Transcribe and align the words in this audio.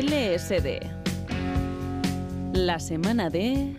LSD. 0.00 0.78
La 2.52 2.78
semana 2.78 3.30
de... 3.30 3.74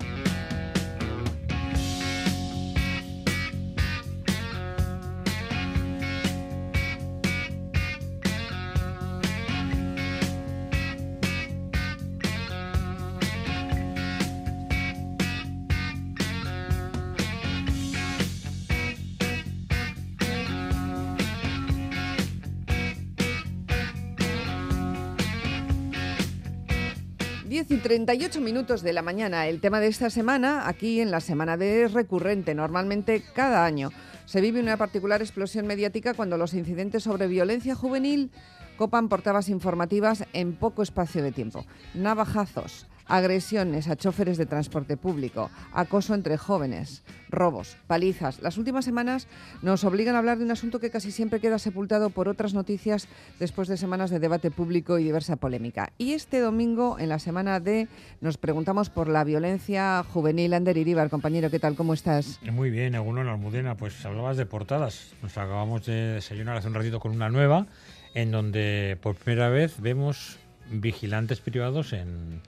y 27.79 27.81
38 27.81 28.41
minutos 28.41 28.81
de 28.81 28.91
la 28.91 29.01
mañana. 29.01 29.47
El 29.47 29.61
tema 29.61 29.79
de 29.79 29.87
esta 29.87 30.09
semana, 30.09 30.67
aquí 30.67 30.99
en 30.99 31.11
la 31.11 31.21
semana 31.21 31.55
de 31.55 31.83
es 31.83 31.93
recurrente, 31.93 32.53
normalmente 32.53 33.23
cada 33.33 33.63
año. 33.63 33.91
Se 34.25 34.41
vive 34.41 34.59
una 34.59 34.75
particular 34.75 35.21
explosión 35.21 35.65
mediática 35.65 36.13
cuando 36.13 36.37
los 36.37 36.53
incidentes 36.53 37.03
sobre 37.03 37.27
violencia 37.27 37.75
juvenil 37.75 38.31
copan 38.75 39.07
portadas 39.07 39.47
informativas 39.47 40.25
en 40.33 40.57
poco 40.57 40.83
espacio 40.83 41.23
de 41.23 41.31
tiempo. 41.31 41.65
Navajazos, 41.93 42.85
agresiones 43.09 43.89
a 43.89 43.97
choferes 43.97 44.37
de 44.37 44.45
transporte 44.45 44.95
público, 44.95 45.49
acoso 45.73 46.13
entre 46.13 46.37
jóvenes, 46.37 47.03
robos, 47.29 47.75
palizas. 47.87 48.41
Las 48.41 48.57
últimas 48.57 48.85
semanas 48.85 49.27
nos 49.61 49.83
obligan 49.83 50.15
a 50.15 50.19
hablar 50.19 50.37
de 50.37 50.45
un 50.45 50.51
asunto 50.51 50.79
que 50.79 50.91
casi 50.91 51.11
siempre 51.11 51.39
queda 51.39 51.59
sepultado 51.59 52.11
por 52.11 52.29
otras 52.29 52.53
noticias 52.53 53.07
después 53.39 53.67
de 53.67 53.77
semanas 53.77 54.09
de 54.09 54.19
debate 54.19 54.51
público 54.51 54.97
y 54.99 55.03
diversa 55.03 55.35
polémica. 55.35 55.91
Y 55.97 56.13
este 56.13 56.39
domingo, 56.39 56.97
en 56.99 57.09
la 57.09 57.19
semana 57.19 57.59
D, 57.59 57.87
nos 58.21 58.37
preguntamos 58.37 58.89
por 58.89 59.09
la 59.09 59.23
violencia 59.23 60.03
juvenil. 60.03 60.53
Ander 60.53 60.77
Iribar, 60.77 61.09
compañero, 61.09 61.49
¿qué 61.49 61.59
tal? 61.59 61.75
¿Cómo 61.75 61.93
estás? 61.93 62.39
Muy 62.51 62.69
bien, 62.69 62.95
en 62.95 63.27
Almudena. 63.27 63.75
Pues 63.75 64.05
hablabas 64.05 64.37
de 64.37 64.45
portadas. 64.45 65.13
Nos 65.21 65.37
acabamos 65.37 65.85
de 65.85 66.13
desayunar 66.13 66.57
hace 66.57 66.67
un 66.67 66.75
ratito 66.75 66.99
con 66.99 67.11
una 67.11 67.29
nueva, 67.29 67.65
en 68.13 68.31
donde 68.31 68.97
por 69.01 69.15
primera 69.15 69.49
vez 69.49 69.81
vemos 69.81 70.37
vigilantes 70.71 71.39
privados 71.39 71.93
en 71.93 72.41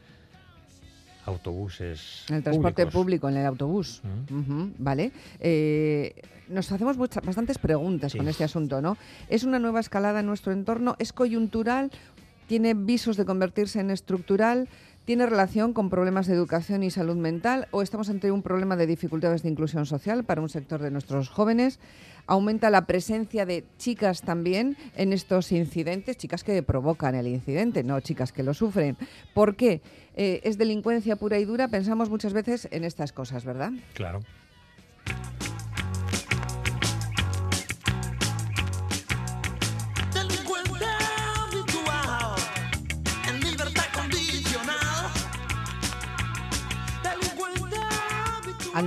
autobuses. 1.31 2.25
En 2.29 2.35
el 2.35 2.43
transporte 2.43 2.87
público, 2.87 3.29
en 3.29 3.37
el 3.37 3.45
autobús. 3.45 4.01
Vale. 4.77 5.11
Eh, 5.39 6.13
nos 6.49 6.71
hacemos 6.71 6.97
bastantes 6.97 7.57
preguntas 7.57 8.13
con 8.13 8.27
este 8.27 8.43
asunto, 8.43 8.81
¿no? 8.81 8.97
¿Es 9.29 9.43
una 9.43 9.59
nueva 9.59 9.79
escalada 9.79 10.19
en 10.19 10.25
nuestro 10.25 10.51
entorno? 10.51 10.95
¿Es 10.99 11.13
coyuntural? 11.13 11.91
¿Tiene 12.47 12.73
visos 12.73 13.15
de 13.15 13.23
convertirse 13.25 13.79
en 13.79 13.91
estructural? 13.91 14.67
¿Tiene 15.05 15.25
relación 15.25 15.73
con 15.73 15.89
problemas 15.89 16.27
de 16.27 16.35
educación 16.35 16.83
y 16.83 16.91
salud 16.91 17.15
mental 17.15 17.67
o 17.71 17.81
estamos 17.81 18.09
ante 18.09 18.31
un 18.31 18.43
problema 18.43 18.75
de 18.75 18.85
dificultades 18.85 19.41
de 19.41 19.49
inclusión 19.49 19.87
social 19.87 20.23
para 20.23 20.41
un 20.41 20.49
sector 20.49 20.79
de 20.79 20.91
nuestros 20.91 21.29
jóvenes? 21.29 21.79
¿Aumenta 22.27 22.69
la 22.69 22.85
presencia 22.85 23.47
de 23.47 23.65
chicas 23.79 24.21
también 24.21 24.77
en 24.95 25.11
estos 25.11 25.51
incidentes? 25.51 26.17
Chicas 26.17 26.43
que 26.43 26.61
provocan 26.61 27.15
el 27.15 27.27
incidente, 27.27 27.83
no 27.83 27.99
chicas 27.99 28.31
que 28.31 28.43
lo 28.43 28.53
sufren. 28.53 28.95
¿Por 29.33 29.55
qué? 29.55 29.81
Eh, 30.15 30.41
¿Es 30.43 30.59
delincuencia 30.59 31.15
pura 31.15 31.39
y 31.39 31.45
dura? 31.45 31.67
Pensamos 31.67 32.11
muchas 32.11 32.33
veces 32.33 32.67
en 32.71 32.83
estas 32.83 33.11
cosas, 33.11 33.43
¿verdad? 33.43 33.71
Claro. 33.95 34.21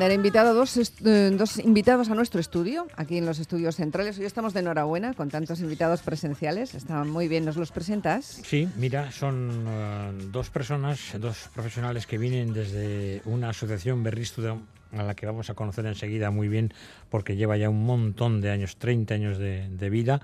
Han 0.03 0.11
invitado 0.11 0.55
dos, 0.55 0.77
eh, 0.77 1.31
dos 1.39 1.57
invitados 1.59 2.11
a 2.11 2.17
nuestro 2.17 2.41
estudio, 2.41 2.89
aquí 2.97 3.17
en 3.17 3.27
los 3.27 3.39
estudios 3.39 3.77
centrales. 3.77 4.19
Hoy 4.19 4.25
estamos 4.25 4.53
de 4.53 4.59
enhorabuena 4.59 5.15
con 5.15 5.31
tantos 5.31 5.61
invitados 5.61 6.03
presenciales. 6.03 6.75
Están 6.75 7.09
muy 7.09 7.29
bien. 7.29 7.45
¿Nos 7.45 7.57
los 7.57 7.71
presentas? 7.71 8.25
Sí, 8.25 8.69
mira, 8.77 9.13
son 9.13 9.65
eh, 9.69 10.13
dos 10.33 10.51
personas, 10.51 10.99
dos 11.21 11.49
profesionales 11.55 12.09
que 12.09 12.19
vienen 12.19 12.53
desde 12.53 13.23
una 13.25 13.51
asociación 13.51 14.03
Berristudio 14.03 14.63
a 14.93 15.05
la 15.05 15.15
que 15.15 15.27
vamos 15.27 15.49
a 15.51 15.55
conocer 15.55 15.87
enseguida 15.87 16.31
muy 16.31 16.49
bien 16.49 16.73
porque 17.09 17.37
lleva 17.37 17.57
ya 17.57 17.69
un 17.69 17.85
montón 17.85 18.41
de 18.41 18.51
años, 18.51 18.77
30 18.77 19.15
años 19.15 19.39
de, 19.39 19.91
vida, 19.91 20.21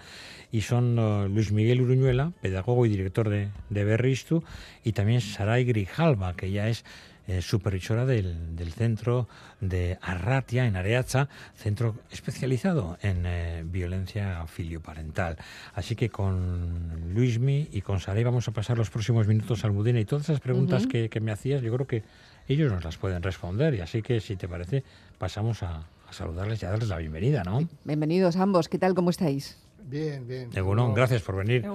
y 0.50 0.62
son 0.62 0.98
eh, 0.98 1.28
Luis 1.28 1.52
Miguel 1.52 1.80
Uruñuela, 1.80 2.32
pedagogo 2.40 2.86
y 2.86 2.88
director 2.88 3.28
de, 3.28 3.50
de 3.68 3.84
Berristu, 3.84 4.42
y 4.82 4.92
también 4.92 5.20
Saray 5.20 5.64
Grijalva, 5.64 6.34
que 6.34 6.50
ya 6.50 6.68
es 6.68 6.84
eh, 7.30 7.42
supervisora 7.42 8.04
del, 8.06 8.56
del, 8.56 8.72
centro 8.72 9.28
de 9.60 9.98
Arratia, 10.02 10.66
en 10.66 10.74
Areaza, 10.74 11.28
centro 11.54 11.94
especializado 12.10 12.98
en 13.02 13.22
eh, 13.24 13.62
violencia 13.64 14.44
filioparental. 14.48 15.36
Así 15.74 15.94
que 15.94 16.10
con 16.10 17.14
Luismi 17.14 17.68
y 17.70 17.82
con 17.82 18.00
Saray 18.00 18.24
vamos 18.24 18.48
a 18.48 18.50
pasar 18.50 18.76
los 18.76 18.90
próximos 18.90 19.28
minutos 19.28 19.64
al 19.64 19.70
Mudena 19.70 20.00
y 20.00 20.04
todas 20.04 20.24
esas 20.24 20.40
preguntas 20.40 20.88
que, 20.88 21.08
que, 21.08 21.20
me 21.20 21.30
hacías, 21.30 21.62
yo 21.62 21.72
creo 21.72 21.86
que 21.86 22.02
ellos 22.48 22.72
nos 22.72 22.82
las 22.82 22.96
pueden 22.96 23.22
responder. 23.22 23.74
Y 23.74 23.80
así 23.80 24.02
que, 24.02 24.20
si 24.20 24.34
te 24.34 24.48
parece, 24.48 24.82
pasamos 25.16 25.62
a, 25.62 25.86
a 26.08 26.12
saludarles 26.12 26.60
y 26.62 26.66
a 26.66 26.70
darles 26.70 26.88
la 26.88 26.98
bienvenida, 26.98 27.44
¿no? 27.44 27.60
Bienvenidos 27.84 28.34
ambos. 28.34 28.68
¿Qué 28.68 28.78
tal? 28.78 28.94
¿Cómo 28.94 29.10
estáis? 29.10 29.56
Bien, 29.84 30.26
bien. 30.26 30.50
Egunon, 30.54 30.94
gracias 30.94 31.22
por 31.22 31.36
venir. 31.36 31.66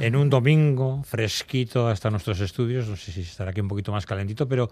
En 0.00 0.16
un 0.16 0.30
domingo 0.30 1.02
fresquito 1.04 1.88
hasta 1.88 2.10
nuestros 2.10 2.40
estudios, 2.40 2.88
no 2.88 2.96
sé 2.96 3.12
si 3.12 3.20
estará 3.20 3.50
aquí 3.50 3.60
un 3.60 3.68
poquito 3.68 3.92
más 3.92 4.06
calentito, 4.06 4.48
pero 4.48 4.70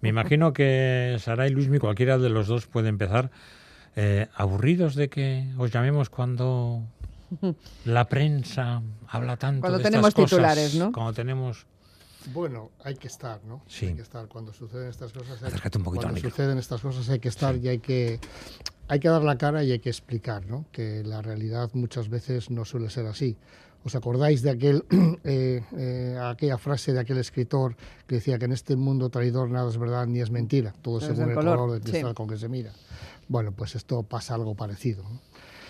me 0.00 0.08
imagino 0.08 0.52
que 0.52 1.16
Sara 1.18 1.46
y 1.46 1.50
Luismi, 1.50 1.78
cualquiera 1.78 2.18
de 2.18 2.28
los 2.28 2.46
dos 2.46 2.66
puede 2.66 2.88
empezar. 2.88 3.30
Eh, 3.94 4.28
¿Aburridos 4.34 4.94
de 4.94 5.08
que 5.08 5.52
os 5.56 5.70
llamemos 5.70 6.10
cuando 6.10 6.82
la 7.84 8.04
prensa 8.06 8.82
habla 9.08 9.36
tanto 9.36 9.62
cuando 9.62 9.78
de 9.78 9.84
tenemos 9.84 10.08
estas 10.08 10.24
titulares, 10.26 10.74
¿no? 10.74 10.92
Cuando 10.92 11.14
tenemos 11.14 11.66
bueno, 12.32 12.72
hay 12.82 12.96
que 12.96 13.06
estar, 13.06 13.40
¿no? 13.44 13.62
Sí. 13.68 13.86
Hay 13.86 13.94
que 13.94 14.02
estar 14.02 14.26
cuando 14.26 14.52
suceden 14.52 14.88
estas 14.88 15.12
cosas. 15.12 15.42
Hay, 15.42 15.52
un 15.76 15.84
cuando 15.84 16.16
suceden 16.16 16.58
estas 16.58 16.80
cosas 16.80 17.08
hay 17.08 17.20
que 17.20 17.28
estar 17.28 17.56
y 17.56 17.68
hay 17.68 17.78
que 17.78 18.18
hay 18.88 19.00
que 19.00 19.08
dar 19.08 19.22
la 19.22 19.36
cara 19.36 19.64
y 19.64 19.72
hay 19.72 19.78
que 19.78 19.88
explicar, 19.88 20.46
¿no? 20.46 20.66
Que 20.72 21.02
la 21.04 21.22
realidad 21.22 21.70
muchas 21.74 22.08
veces 22.08 22.50
no 22.50 22.64
suele 22.64 22.90
ser 22.90 23.06
así. 23.06 23.36
¿Os 23.84 23.94
acordáis 23.94 24.42
de 24.42 24.50
aquel, 24.50 24.84
eh, 25.24 25.62
eh, 25.76 26.18
aquella 26.20 26.58
frase 26.58 26.92
de 26.92 27.00
aquel 27.00 27.18
escritor 27.18 27.76
que 28.06 28.16
decía 28.16 28.38
que 28.38 28.46
en 28.46 28.52
este 28.52 28.74
mundo 28.74 29.10
traidor 29.10 29.50
nada 29.50 29.68
es 29.68 29.78
verdad 29.78 30.06
ni 30.06 30.20
es 30.20 30.30
mentira, 30.30 30.74
todo 30.82 31.00
según 31.00 31.30
el 31.30 31.34
color, 31.34 31.70
del 31.70 31.82
cristal 31.82 32.14
con 32.14 32.28
que 32.28 32.36
se 32.36 32.48
mira? 32.48 32.72
Bueno, 33.28 33.52
pues 33.52 33.74
esto 33.76 34.02
pasa 34.02 34.34
algo 34.34 34.54
parecido. 34.54 35.04
¿no? 35.04 35.20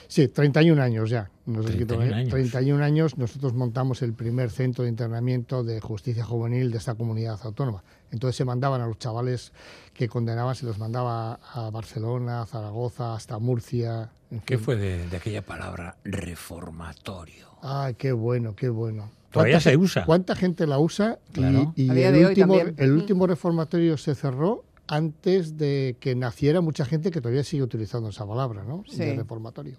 Sí, 0.09 0.29
31 0.29 0.83
años 0.83 1.11
ya. 1.11 1.31
31, 1.45 2.15
años. 2.15 2.31
31 2.31 2.85
años 2.85 3.19
nosotros 3.19 3.55
montamos 3.55 4.03
el 4.03 4.13
primer 4.15 4.51
centro 4.51 4.85
de 4.85 4.91
internamiento 4.91 5.63
de 5.63 5.81
justicia 5.81 6.25
juvenil 6.25 6.71
de 6.71 6.79
esta 6.79 6.95
comunidad 6.95 7.39
autónoma. 7.43 7.85
Entonces 8.11 8.37
se 8.37 8.45
mandaban 8.45 8.81
a 8.81 8.87
los 8.87 8.99
chavales 8.99 9.53
que 9.95 10.09
condenaban, 10.09 10.55
se 10.55 10.67
los 10.67 10.79
mandaba 10.79 11.35
a 11.53 11.71
Barcelona, 11.71 12.43
a 12.43 12.47
Zaragoza, 12.47 13.15
hasta 13.15 13.39
Murcia. 13.39 14.11
¿Qué 14.45 14.59
fue 14.59 14.77
de, 14.77 15.17
aquella 15.17 15.43
palabra 15.43 15.97
reformatorio? 16.05 17.47
Ay, 17.63 17.95
qué 17.95 18.13
bueno, 18.13 18.55
qué 18.55 18.69
bueno. 18.69 19.11
Todavía 19.31 19.61
se 19.61 19.77
usa. 19.77 20.05
¿Cuánta 20.05 20.35
gente 20.35 20.67
la 20.67 20.79
usa? 20.79 21.19
Y, 21.35 21.91
el, 21.91 22.27
último, 22.27 22.55
el 22.77 22.93
último 22.93 23.27
reformatorio 23.27 23.97
se 23.99 24.15
cerró 24.15 24.65
antes 24.89 25.57
de 25.57 25.97
que 26.01 26.15
naciera 26.15 26.61
mucha 26.61 26.85
gente 26.85 27.11
que 27.11 27.21
todavía 27.21 27.45
sigue 27.45 27.63
utilizando 27.63 28.09
esa 28.11 28.27
palabra, 28.27 28.65
¿no? 28.65 28.85
De 28.97 29.15
reformatorio. 29.17 29.77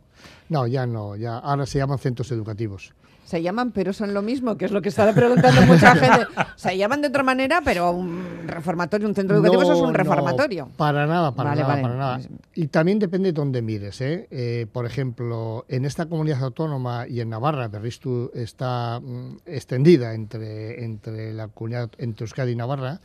No, 0.49 0.67
ya 0.67 0.85
no, 0.85 1.15
ya 1.15 1.37
ahora 1.37 1.65
se 1.65 1.79
llaman 1.79 1.99
centros 1.99 2.31
educativos 2.31 2.93
se 3.27 3.41
llaman, 3.41 3.71
pero 3.71 3.91
son 3.91 4.13
lo 4.13 4.21
mismo, 4.21 4.55
que 4.55 4.63
es 4.63 4.71
lo 4.71 4.81
que 4.81 4.87
está 4.87 5.13
preguntando 5.13 5.61
mucha 5.63 5.93
gente. 5.97 6.27
Se 6.55 6.77
llaman 6.77 7.01
de 7.01 7.09
otra 7.09 7.23
manera, 7.23 7.61
pero 7.63 7.91
un 7.91 8.47
reformatorio, 8.47 9.05
un 9.05 9.13
centro 9.13 9.35
educativo, 9.35 9.63
eso 9.63 9.73
es 9.73 9.81
un 9.81 9.93
reformatorio. 9.93 10.69
para 10.77 11.05
nada, 11.05 11.35
para 11.35 11.53
nada, 11.53 11.81
para 11.81 11.95
nada. 11.95 12.21
Y 12.55 12.67
también 12.67 12.99
depende 12.99 13.33
de 13.33 13.33
dónde 13.33 13.61
mires. 13.61 13.99
¿eh? 13.99 14.29
¿eh? 14.31 14.65
por 14.71 14.85
ejemplo, 14.85 15.65
en 15.67 15.83
esta 15.83 16.05
comunidad 16.05 16.41
autónoma 16.41 17.05
y 17.05 17.19
en 17.19 17.29
Navarra, 17.29 17.67
Berristu 17.67 18.31
está 18.33 19.01
mm, 19.01 19.39
extendida 19.45 20.13
entre, 20.13 20.85
entre 20.85 21.33
la 21.33 21.49
comunidad, 21.49 21.91
entre 21.97 22.23
Euskadi 22.23 22.53
y 22.53 22.55
Navarra, 22.55 23.01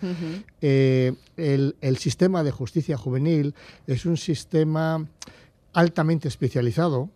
eh, 0.60 1.14
el, 1.36 1.74
el 1.80 1.96
sistema 1.96 2.44
de 2.44 2.52
justicia 2.52 2.96
juvenil 2.96 3.56
es 3.88 4.06
un 4.06 4.16
sistema 4.16 5.04
altamente 5.72 6.28
especializado. 6.28 7.10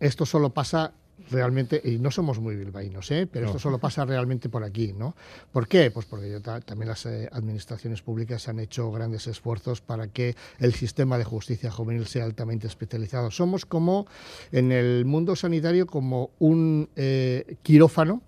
Esto 0.00 0.26
solo 0.26 0.50
pasa 0.50 0.92
realmente, 1.30 1.80
y 1.84 1.98
no 1.98 2.10
somos 2.10 2.38
muy 2.40 2.56
bilbaínos, 2.56 3.10
¿eh? 3.10 3.28
pero 3.30 3.46
esto 3.46 3.58
solo 3.58 3.78
pasa 3.78 4.04
realmente 4.04 4.48
por 4.48 4.64
aquí, 4.64 4.92
¿no? 4.92 5.14
¿Por 5.52 5.68
qué? 5.68 5.90
Pues 5.90 6.06
porque 6.06 6.40
también 6.40 6.88
las 6.88 7.06
eh, 7.06 7.28
administraciones 7.32 8.02
públicas 8.02 8.48
han 8.48 8.58
hecho 8.58 8.90
grandes 8.90 9.26
esfuerzos 9.26 9.80
para 9.80 10.08
que 10.08 10.36
el 10.58 10.74
sistema 10.74 11.18
de 11.18 11.24
justicia 11.24 11.70
juvenil 11.70 12.06
sea 12.06 12.24
altamente 12.24 12.66
especializado. 12.66 13.30
Somos 13.30 13.66
como, 13.66 14.06
en 14.52 14.72
el 14.72 15.04
mundo 15.04 15.36
sanitario, 15.36 15.86
como 15.86 16.30
un 16.38 16.88
eh, 16.96 17.56
quirófano 17.62 18.22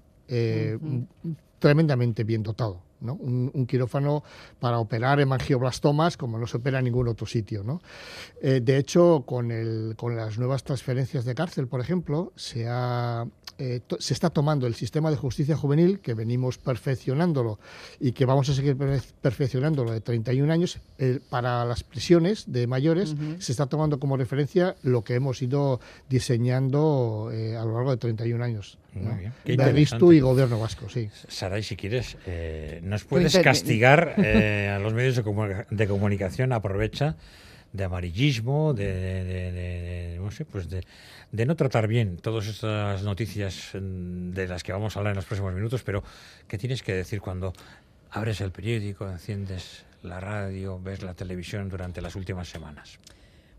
tremendamente 1.58 2.24
bien 2.24 2.42
dotado. 2.42 2.80
¿No? 3.02 3.14
Un, 3.14 3.66
quirófano 3.66 4.22
para 4.60 4.78
operar 4.78 5.20
hemangioblastomas 5.20 6.16
como 6.16 6.38
no 6.38 6.46
se 6.46 6.56
opera 6.56 6.78
en 6.78 6.86
ningún 6.86 7.08
otro 7.08 7.26
sitio. 7.26 7.62
¿no? 7.62 7.80
Eh, 8.40 8.60
de 8.62 8.76
hecho, 8.76 9.24
con, 9.26 9.50
el, 9.50 9.94
con 9.96 10.16
las 10.16 10.38
nuevas 10.38 10.64
transferencias 10.64 11.24
de 11.24 11.34
cárcel, 11.34 11.68
por 11.68 11.80
ejemplo, 11.80 12.32
se, 12.36 12.66
ha, 12.68 13.26
eh, 13.58 13.80
se 13.98 14.14
está 14.14 14.30
tomando 14.30 14.66
el 14.66 14.74
sistema 14.74 15.10
de 15.10 15.16
justicia 15.16 15.56
juvenil, 15.56 16.00
que 16.00 16.14
venimos 16.14 16.58
perfeccionándolo 16.58 17.58
y 18.00 18.12
que 18.12 18.26
vamos 18.26 18.48
a 18.48 18.54
seguir 18.54 18.76
perfeccionándolo 19.20 19.92
de 19.92 20.00
31 20.00 20.52
años, 20.52 20.78
para 21.30 21.64
las 21.64 21.82
prisiones 21.82 22.44
de 22.46 22.66
mayores 22.66 23.14
se 23.38 23.52
está 23.52 23.66
tomando 23.66 23.98
como 23.98 24.16
referencia 24.16 24.76
lo 24.82 25.02
que 25.02 25.14
hemos 25.14 25.42
ido 25.42 25.80
diseñando 26.08 27.30
eh, 27.32 27.56
a 27.56 27.64
lo 27.64 27.74
largo 27.74 27.90
de 27.90 27.96
31 27.96 28.44
años. 28.44 28.78
Muy 28.94 29.14
bien. 29.14 29.32
y 30.12 30.20
Gobierno 30.20 30.58
Vasco, 30.58 30.88
sí. 30.88 31.08
Saray, 31.28 31.62
si 31.62 31.76
quieres, 31.76 32.16
eh, 32.26 32.80
nos 32.82 33.04
puedes 33.04 33.38
castigar 33.38 34.14
eh, 34.18 34.68
a 34.74 34.78
los 34.78 34.92
medios 34.92 35.16
de, 35.16 35.86
comunicación, 35.86 36.52
aprovecha 36.52 37.16
de 37.72 37.84
amarillismo, 37.84 38.74
de, 38.74 40.18
no 40.20 40.30
sé, 40.30 40.44
pues 40.44 40.68
de, 40.68 40.84
de, 41.30 41.46
no 41.46 41.56
tratar 41.56 41.88
bien 41.88 42.18
todas 42.18 42.46
estas 42.46 43.02
noticias 43.02 43.70
mm, 43.72 44.32
de 44.32 44.46
las 44.46 44.62
que 44.62 44.72
vamos 44.72 44.94
a 44.94 45.00
hablar 45.00 45.12
en 45.12 45.16
los 45.16 45.24
próximos 45.24 45.54
minutos, 45.54 45.82
pero 45.82 46.04
¿qué 46.46 46.58
tienes 46.58 46.82
que 46.82 46.92
decir 46.92 47.22
cuando 47.22 47.54
abres 48.10 48.42
el 48.42 48.50
periódico, 48.50 49.08
enciendes 49.08 49.86
la 50.02 50.20
radio, 50.20 50.78
ves 50.78 51.02
la 51.02 51.14
televisión 51.14 51.70
durante 51.70 52.02
las 52.02 52.14
últimas 52.14 52.48
semanas? 52.48 52.98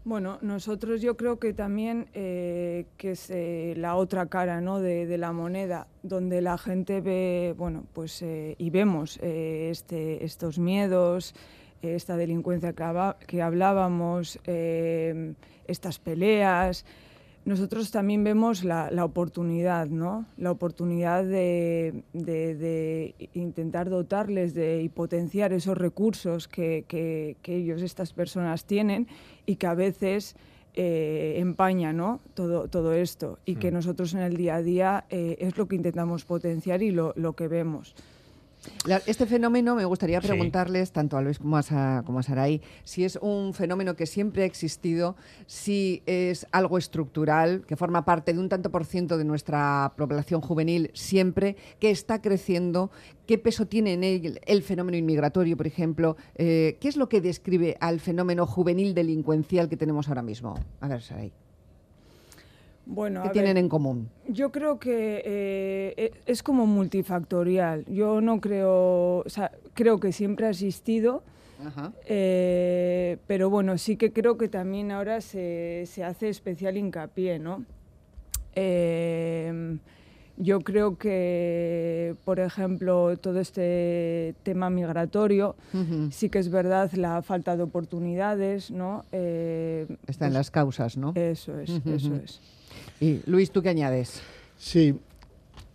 Bueno, 0.06 0.38
nosotros 0.42 1.02
yo 1.02 1.16
creo 1.16 1.40
que 1.40 1.54
también 1.54 2.10
eh, 2.14 2.88
que 2.98 3.12
es 3.12 3.30
eh, 3.30 3.74
la 3.78 3.96
otra 3.96 4.26
cara 4.26 4.60
¿no? 4.60 4.82
de, 4.82 5.18
la 5.18 5.32
moneda, 5.32 5.88
donde 6.02 6.42
la 6.42 6.58
gente 6.58 7.00
ve, 7.00 7.56
bueno, 7.58 7.86
pues 7.94 8.22
eh, 8.22 8.56
y 8.58 8.70
vemos 8.70 9.18
este, 9.22 10.26
estos 10.26 10.60
miedos, 10.60 11.34
esta 11.82 12.18
delincuencia 12.18 12.74
que 13.28 13.42
hablábamos, 13.42 14.40
estas 15.68 16.00
peleas, 16.00 16.86
nosotros 17.45 17.92
también 17.92 18.24
vemos 18.24 18.63
la, 18.63 18.90
oportunidad, 19.04 19.88
¿no? 19.88 20.25
La 20.38 20.51
oportunidad 20.51 21.25
de, 21.25 22.04
intentar 23.34 23.90
dotarles 23.90 24.54
de, 24.54 24.81
y 24.81 24.90
potenciar 24.90 25.51
esos 25.51 25.78
recursos 25.78 26.48
que, 26.48 27.36
ellos, 27.44 27.81
estas 27.81 28.13
personas, 28.13 28.66
tienen 28.66 29.07
y 29.45 29.57
que 29.57 29.68
a 29.68 29.74
veces 29.74 30.36
eh, 30.75 31.36
empaña 31.38 31.94
¿no? 31.94 32.19
todo, 32.34 32.68
todo 32.68 32.94
esto 32.94 33.38
y 33.45 33.57
que 33.57 33.69
mm. 33.69 33.74
nosotros 33.75 34.13
en 34.16 34.22
el 34.22 34.38
día 34.38 34.56
a 34.56 34.62
día 34.63 35.06
eh, 35.10 35.36
es 35.40 35.57
lo 35.57 35.68
que 35.68 35.75
intentamos 35.75 36.25
potenciar 36.25 36.81
y 36.81 36.92
lo, 36.92 37.13
lo 37.16 37.34
que 37.34 37.48
vemos. 37.48 37.94
Este 39.06 39.25
fenómeno 39.25 39.75
me 39.75 39.86
gustaría 39.86 40.19
preguntarles, 40.21 40.92
tanto 40.92 41.18
a 41.18 41.21
Luis 41.21 41.39
como 41.39 41.57
a, 41.57 42.04
como 42.06 42.19
a 42.19 42.24
Saray, 42.24 42.62
si 42.83 43.06
es 43.06 43.18
un 43.21 43.54
fenómeno 43.54 43.95
que 43.95 44.06
siempre 44.06 44.44
ha 44.44 44.45
existido, 44.45 45.15
si 45.45 46.04
es 46.06 46.48
algo 46.51 46.77
estructural, 46.77 47.65
que 47.65 47.75
forma 47.75 48.06
parte 48.06 48.33
de 48.33 48.39
un 48.39 48.50
tanto 48.50 48.71
por 48.71 48.86
ciento 48.86 49.18
de 49.18 49.24
nuestra 49.24 49.94
población 49.98 50.42
juvenil 50.42 50.92
siempre, 50.94 51.56
que 51.80 51.92
está 51.92 52.21
creciendo, 52.21 52.92
qué 53.25 53.38
peso 53.38 53.68
tiene 53.68 53.94
en 53.94 54.04
él 54.04 54.42
el 54.45 54.63
fenómeno 54.63 54.98
inmigratorio, 54.98 55.57
por 55.57 55.68
ejemplo, 55.68 56.18
eh, 56.36 56.77
qué 56.80 56.88
es 56.88 56.98
lo 56.98 57.09
que 57.09 57.21
describe 57.21 57.77
al 57.80 58.00
fenómeno 58.00 58.45
juvenil 58.45 58.94
delincuencial 58.94 59.69
que 59.69 59.77
tenemos 59.77 60.07
ahora 60.07 60.21
mismo. 60.21 60.56
A 60.81 60.88
ver, 60.88 61.01
Saray. 61.01 61.31
Bueno, 62.85 63.24
¿Qué 63.24 63.30
tienen 63.30 63.57
en 63.57 63.69
común? 63.69 64.09
Yo 64.27 64.51
creo 64.51 64.77
que 64.77 65.21
eh, 65.25 65.94
e, 65.95 66.12
es 66.25 66.44
como 66.44 66.65
multifactorial. 66.65 67.85
Yo 67.85 68.19
no 68.21 68.41
creo, 68.41 69.19
o 69.19 69.30
sea, 69.30 69.51
creo 69.74 70.00
que 70.00 70.12
siempre 70.12 70.47
ha 70.47 70.50
existido, 70.50 71.24
eh, 72.06 73.18
pero 73.25 73.50
bueno, 73.50 73.77
sí 73.77 73.95
que 73.95 74.12
creo 74.12 74.38
que 74.38 74.50
también 74.50 74.91
ahora 74.91 75.21
se, 75.21 75.85
se 75.88 76.03
hace 76.03 76.27
especial 76.30 76.75
hincapié, 76.75 77.39
¿no? 77.39 77.65
Em, 78.56 79.80
yo 80.35 80.62
creo 80.62 80.97
que, 80.97 82.15
por 82.25 82.39
ejemplo, 82.39 83.15
todo 83.18 83.39
este 83.39 84.35
tema 84.44 84.69
migratorio, 84.69 85.56
sí 86.09 86.30
que 86.30 86.39
es 86.39 86.50
verdad 86.50 86.91
la 86.94 87.21
falta 87.21 87.56
de 87.56 87.63
oportunidades, 87.63 88.71
¿no? 88.71 89.06
Eh, 89.12 89.85
Está 90.07 90.25
en 90.25 90.31
pues 90.31 90.33
las 90.33 90.51
causas, 90.51 90.97
¿no? 90.97 91.13
Eso 91.15 91.59
es, 91.59 91.69
eso 91.69 92.15
es. 92.15 92.41
Y 93.00 93.22
Luis, 93.25 93.51
¿tú 93.51 93.62
qué 93.62 93.69
añades? 93.69 94.22
Sí, 94.57 94.95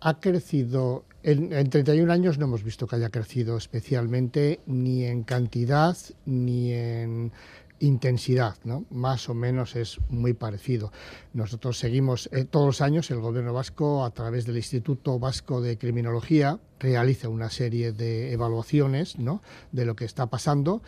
ha 0.01 0.19
crecido, 0.19 1.03
en, 1.23 1.69
31 1.69 2.11
años 2.11 2.37
no 2.37 2.45
hemos 2.45 2.63
visto 2.63 2.87
que 2.87 2.95
haya 2.95 3.09
crecido 3.09 3.57
especialmente 3.57 4.59
ni 4.65 5.03
en 5.05 5.23
cantidad 5.23 5.97
ni 6.25 6.73
en 6.73 7.31
intensidad, 7.79 8.57
¿no? 8.63 8.85
Más 8.89 9.29
o 9.29 9.33
menos 9.33 9.75
es 9.75 9.99
muy 10.09 10.33
parecido. 10.33 10.91
Nosotros 11.33 11.77
seguimos 11.77 12.29
eh, 12.31 12.45
todos 12.45 12.65
los 12.65 12.81
años, 12.81 13.09
el 13.11 13.19
Gobierno 13.19 13.53
vasco, 13.53 14.03
a 14.03 14.11
través 14.11 14.45
del 14.45 14.57
Instituto 14.57 15.19
Vasco 15.19 15.61
de 15.61 15.77
Criminología, 15.77 16.59
realiza 16.79 17.29
una 17.29 17.49
serie 17.49 17.91
de 17.91 18.31
evaluaciones 18.33 19.17
¿no? 19.17 19.41
de 19.71 19.85
lo 19.85 19.95
que 19.95 20.05
está 20.05 20.27
pasando 20.27 20.81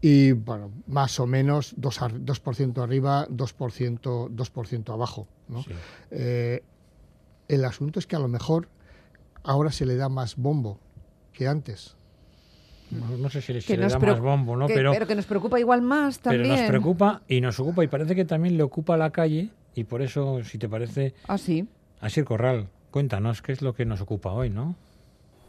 y, 0.00 0.32
bueno, 0.32 0.70
más 0.86 1.18
o 1.18 1.26
menos 1.26 1.76
2%, 1.76 2.72
2 2.72 2.78
arriba, 2.78 3.26
2%, 3.28 4.28
2 4.30 4.88
abajo. 4.88 5.26
¿no? 5.48 5.64
Eh, 6.10 6.62
el 7.48 7.64
asunto 7.64 7.98
es 7.98 8.06
que 8.06 8.16
a 8.16 8.20
lo 8.20 8.28
mejor 8.28 8.68
ahora 9.42 9.72
se 9.72 9.86
le 9.86 9.96
da 9.96 10.08
más 10.08 10.36
bombo 10.36 10.78
que 11.32 11.48
antes. 11.48 11.97
No, 12.90 13.28
sé 13.28 13.42
si, 13.42 13.52
le 13.52 13.60
da 13.60 13.98
más 13.98 14.20
bombo, 14.20 14.56
¿no? 14.56 14.66
pero, 14.66 14.92
pero 14.92 15.06
que 15.06 15.14
nos 15.14 15.26
preocupa 15.26 15.60
igual 15.60 15.82
más 15.82 16.20
también. 16.20 16.44
Pero 16.44 16.56
nos 16.56 16.68
preocupa 16.68 17.22
y 17.28 17.40
nos 17.40 17.60
ocupa 17.60 17.84
y 17.84 17.88
parece 17.88 18.14
que 18.14 18.24
también 18.24 18.56
le 18.56 18.62
ocupa 18.62 18.96
la 18.96 19.10
calle 19.10 19.50
y 19.74 19.84
por 19.84 20.02
eso, 20.02 20.42
si 20.44 20.58
te 20.58 20.68
parece... 20.68 21.14
Ah, 21.26 21.38
sí. 21.38 21.66
Así, 22.00 22.22
Corral, 22.22 22.68
cuéntanos 22.90 23.42
qué 23.42 23.52
es 23.52 23.62
lo 23.62 23.74
que 23.74 23.84
nos 23.84 24.00
ocupa 24.00 24.32
hoy, 24.32 24.50
¿no? 24.50 24.74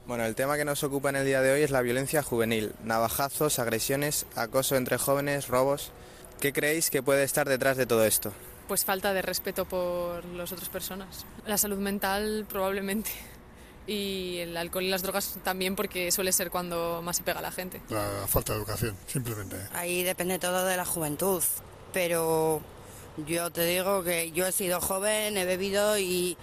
Bueno, 0.06 0.26
el 0.26 0.36
tema 0.36 0.58
que 0.58 0.66
nos 0.66 0.84
ocupa 0.84 1.10
en 1.10 1.18
el 1.18 1.26
día 1.26 1.42
de 1.42 1.52
hoy 1.52 1.62
es 1.62 1.72
la 1.72 1.82
violencia 1.82 2.24
juvenil, 2.24 2.72
navajazos, 2.84 3.60
agresiones, 3.60 4.26
acoso 4.36 4.76
entre 4.76 4.98
jóvenes, 4.98 5.48
robos. 5.48 5.92
¿Qué 6.42 6.52
creéis 6.52 6.90
que 6.90 7.04
puede 7.04 7.24
estar 7.24 7.48
detrás 7.48 7.78
de 7.78 7.86
todo 7.86 8.04
esto? 8.06 8.34
Pues 8.68 8.86
falta 8.86 9.14
de 9.14 9.22
respeto 9.22 9.66
por 9.66 10.26
las 10.26 10.52
otras 10.52 10.70
personas. 10.70 11.26
La 11.46 11.58
salud 11.58 11.78
mental 11.78 12.46
probablemente. 12.50 13.12
Y 13.90 14.38
el 14.38 14.56
alcohol 14.56 14.84
y 14.84 14.90
las 14.90 15.02
drogas 15.02 15.40
también 15.44 15.76
porque 15.76 16.12
suele 16.12 16.32
ser 16.32 16.52
cuando 16.52 17.02
más 17.02 17.18
se 17.18 17.24
pega 17.24 17.42
la 17.42 17.52
gente. 17.52 17.82
La 17.90 18.28
falta 18.28 18.54
de 18.54 18.60
educación, 18.60 18.96
simplemente. 19.08 19.58
Ahí 19.74 20.04
depende 20.04 20.38
todo 20.38 20.64
de 20.64 20.78
la 20.78 20.86
juventud. 20.86 21.42
Pero 21.92 22.62
yo 23.26 23.50
te 23.50 23.66
digo 23.66 24.04
que 24.04 24.30
yo 24.30 24.46
he 24.46 24.52
sido 24.52 24.80
joven, 24.80 25.36
he 25.38 25.46
bebido 25.46 25.98
y 25.98 26.38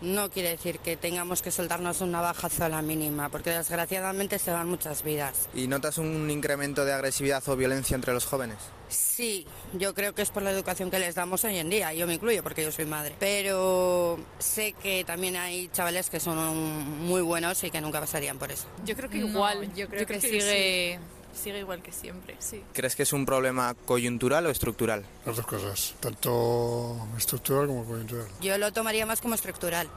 no 0.00 0.28
quiere 0.28 0.50
decir 0.50 0.80
que 0.80 0.96
tengamos 0.96 1.40
que 1.40 1.52
soltarnos 1.52 2.00
una 2.00 2.20
bajazo 2.20 2.64
a 2.64 2.68
la 2.68 2.82
mínima, 2.82 3.28
porque 3.28 3.50
desgraciadamente 3.50 4.40
se 4.40 4.50
van 4.50 4.68
muchas 4.68 5.04
vidas. 5.04 5.48
¿Y 5.54 5.68
notas 5.68 5.98
un 5.98 6.28
incremento 6.28 6.84
de 6.84 6.92
agresividad 6.92 7.48
o 7.48 7.54
violencia 7.54 7.94
entre 7.94 8.12
los 8.12 8.24
jóvenes? 8.24 8.58
Sí, 8.88 9.46
yo 9.74 9.94
creo 9.94 10.14
que 10.14 10.22
es 10.22 10.30
por 10.30 10.42
la 10.42 10.50
educación 10.50 10.90
que 10.90 10.98
les 10.98 11.14
damos 11.14 11.44
hoy 11.44 11.58
en 11.58 11.68
día, 11.70 11.92
yo 11.92 12.06
me 12.06 12.14
incluyo 12.14 12.42
porque 12.42 12.62
yo 12.62 12.72
soy 12.72 12.86
madre. 12.86 13.14
Pero 13.18 14.18
sé 14.38 14.72
que 14.72 15.04
también 15.04 15.36
hay 15.36 15.68
chavales 15.68 16.10
que 16.10 16.20
son 16.20 17.06
muy 17.06 17.20
buenos 17.22 17.62
y 17.64 17.70
que 17.70 17.80
nunca 17.80 18.00
pasarían 18.00 18.38
por 18.38 18.50
eso. 18.50 18.66
Yo 18.84 18.96
creo 18.96 19.10
que 19.10 19.18
igual, 19.18 19.74
yo 19.74 19.88
creo, 19.88 20.06
que, 20.06 20.20
sigue 20.20 20.98
sigue 21.38 21.60
igual 21.60 21.82
que 21.82 21.92
siempre, 21.92 22.36
sí. 22.38 22.62
¿Crees 22.72 22.96
que 22.96 23.04
es 23.04 23.12
un 23.12 23.24
problema 23.24 23.74
coyuntural 23.86 24.46
o 24.46 24.50
estructural? 24.50 25.04
Las 25.24 25.36
dos 25.36 25.46
cosas, 25.46 25.94
tanto 26.00 27.08
estructural 27.16 27.66
como 27.66 27.84
coyuntural. 27.84 28.26
Yo 28.40 28.58
lo 28.58 28.72
tomaría 28.72 29.06
más 29.06 29.20
como 29.20 29.34
estructural, 29.34 29.88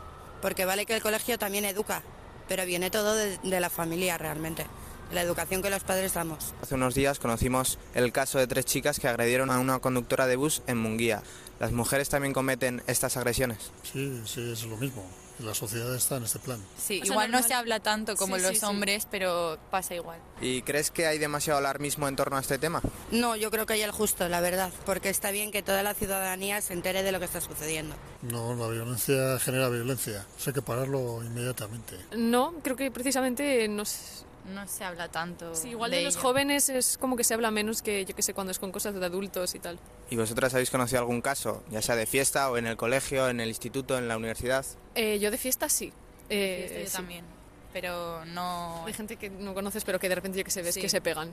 porque 0.42 0.66
vale 0.66 0.86
que 0.86 0.96
el 0.96 1.02
colegio 1.02 1.40
también 1.40 1.66
educa, 1.66 2.04
pero 2.48 2.66
viene 2.66 2.90
todo 2.90 3.16
de, 3.16 3.40
la 3.44 3.70
familia 3.70 4.18
realmente 4.18 4.66
la 5.12 5.22
educación 5.22 5.62
que 5.62 5.70
los 5.70 5.84
padres 5.84 6.14
damos. 6.14 6.54
Hace 6.62 6.76
unos 6.76 6.96
días 6.96 7.20
conocimos 7.20 7.78
el 7.94 8.12
caso 8.12 8.40
de 8.40 8.48
tres 8.48 8.66
chicas 8.66 9.00
que 9.00 9.08
agredieron 9.08 9.52
a 9.52 9.60
una 9.60 9.80
conductora 9.80 10.28
de 10.28 10.36
bus 10.36 10.62
en 10.68 10.78
Munguía. 10.78 11.24
¿Las 11.60 11.72
mujeres 11.72 12.10
también 12.10 12.34
cometen 12.34 12.82
estas 12.88 13.18
agresiones? 13.18 13.72
Sí, 13.84 14.22
sí, 14.26 14.52
es 14.52 14.64
lo 14.64 14.78
mismo 14.78 15.04
la 15.44 15.54
sociedad 15.54 15.94
está 15.96 16.18
en 16.18 16.24
este 16.24 16.40
plan. 16.40 16.60
Sí, 16.78 17.02
igual 17.04 17.32
no 17.32 17.42
se 17.44 17.54
habla 17.54 17.80
tanto 17.80 18.16
como 18.16 18.38
los 18.38 18.64
hombres, 18.64 19.08
pero 19.10 19.58
pasa 19.70 19.96
igual. 19.96 20.20
¿Y 20.40 20.62
crees 20.62 20.92
que 20.92 21.08
hay 21.08 21.18
demasiado 21.18 21.60
alarmismo 21.60 22.08
en 22.08 22.16
torno 22.16 22.38
a 22.38 22.42
este 22.42 22.58
tema? 22.58 22.82
No, 23.12 23.36
yo 23.36 23.52
creo 23.52 23.66
que 23.66 23.74
hay 23.74 23.82
el 23.82 23.92
justo, 23.92 24.28
la 24.30 24.42
verdad, 24.42 24.72
porque 24.86 25.10
está 25.10 25.32
bien 25.32 25.52
que 25.52 25.62
toda 25.64 25.84
la 25.84 25.94
ciudadanía 25.94 26.62
se 26.62 26.74
entere 26.74 27.04
de 27.04 27.12
lo 27.12 27.20
que 27.20 27.26
está 27.26 27.42
sucediendo. 27.42 27.96
No, 28.22 28.54
la 28.56 28.68
violencia 28.68 29.40
genera 29.40 29.70
violencia, 29.70 30.26
hay 30.46 30.54
que 30.54 30.62
pararlo 30.62 31.24
inmediatamente. 31.24 31.98
No, 32.16 32.54
creo 32.62 32.76
que 32.76 32.92
precisamente 32.92 33.68
nos 33.68 34.26
no 34.46 34.68
se 34.68 34.84
habla 34.84 35.10
tanto. 35.10 35.54
Sí, 35.56 35.70
igual 35.70 35.92
de, 35.92 36.04
los 36.04 36.18
jóvenes 36.18 36.70
es 36.70 36.98
como 36.98 37.16
que 37.16 37.24
se 37.24 37.34
habla 37.34 37.52
menos 37.52 37.82
que 37.82 38.06
yo 38.06 38.16
que 38.16 38.22
sé 38.22 38.34
cuando 38.34 38.52
es 38.52 38.60
con 38.60 38.72
cosas 38.72 38.94
de 38.94 39.06
adultos 39.06 39.56
y 39.56 39.60
tal. 39.60 39.80
¿Y 40.10 40.16
vosotras 40.16 40.54
habéis 40.54 40.70
conocido 40.70 41.00
algún 41.00 41.22
caso, 41.22 41.64
ya 41.70 41.82
sea 41.82 41.96
de 41.96 42.06
fiesta 42.06 42.50
o 42.52 42.58
en 42.58 42.68
el 42.68 42.78
colegio, 42.78 43.30
en 43.30 43.40
el 43.40 43.50
instituto, 43.50 43.98
en 43.98 44.08
la 44.08 44.18
universidad? 44.18 44.66
Eh, 44.96 45.20
yo 45.20 45.32
de 45.32 45.38
fiesta 45.38 45.70
sí. 45.70 45.92
Eh, 46.30 46.84
yo 46.86 46.92
también. 46.92 47.26
pero 47.74 48.26
no... 48.26 48.86
Hay 48.86 48.94
gente 48.94 49.18
que 49.18 49.30
no 49.30 49.54
conoces, 49.54 49.84
pero 49.84 50.00
que 50.00 50.10
de 50.10 50.16
repente 50.16 50.38
yo 50.38 50.44
que 50.44 50.52
se 50.52 50.62
ves 50.62 50.78
que 50.78 50.90
se 50.90 51.02
pegan 51.02 51.30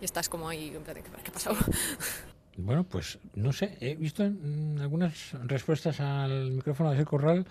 y 0.00 0.04
estás 0.04 0.28
como 0.28 0.48
ahí, 0.48 0.74
en 0.74 0.82
plan, 0.82 0.96
¿qué 0.96 1.30
ha 1.30 1.32
pasado? 1.32 1.56
Bueno, 2.56 2.84
pues 2.84 3.18
no 3.34 3.52
sé, 3.52 3.78
he 3.80 3.94
visto 3.94 4.22
en 4.24 4.78
algunas 4.78 5.32
respuestas 5.44 6.00
al 6.00 6.50
micrófono 6.50 6.90
de 6.90 6.96
ese 6.96 7.06
corral 7.06 7.46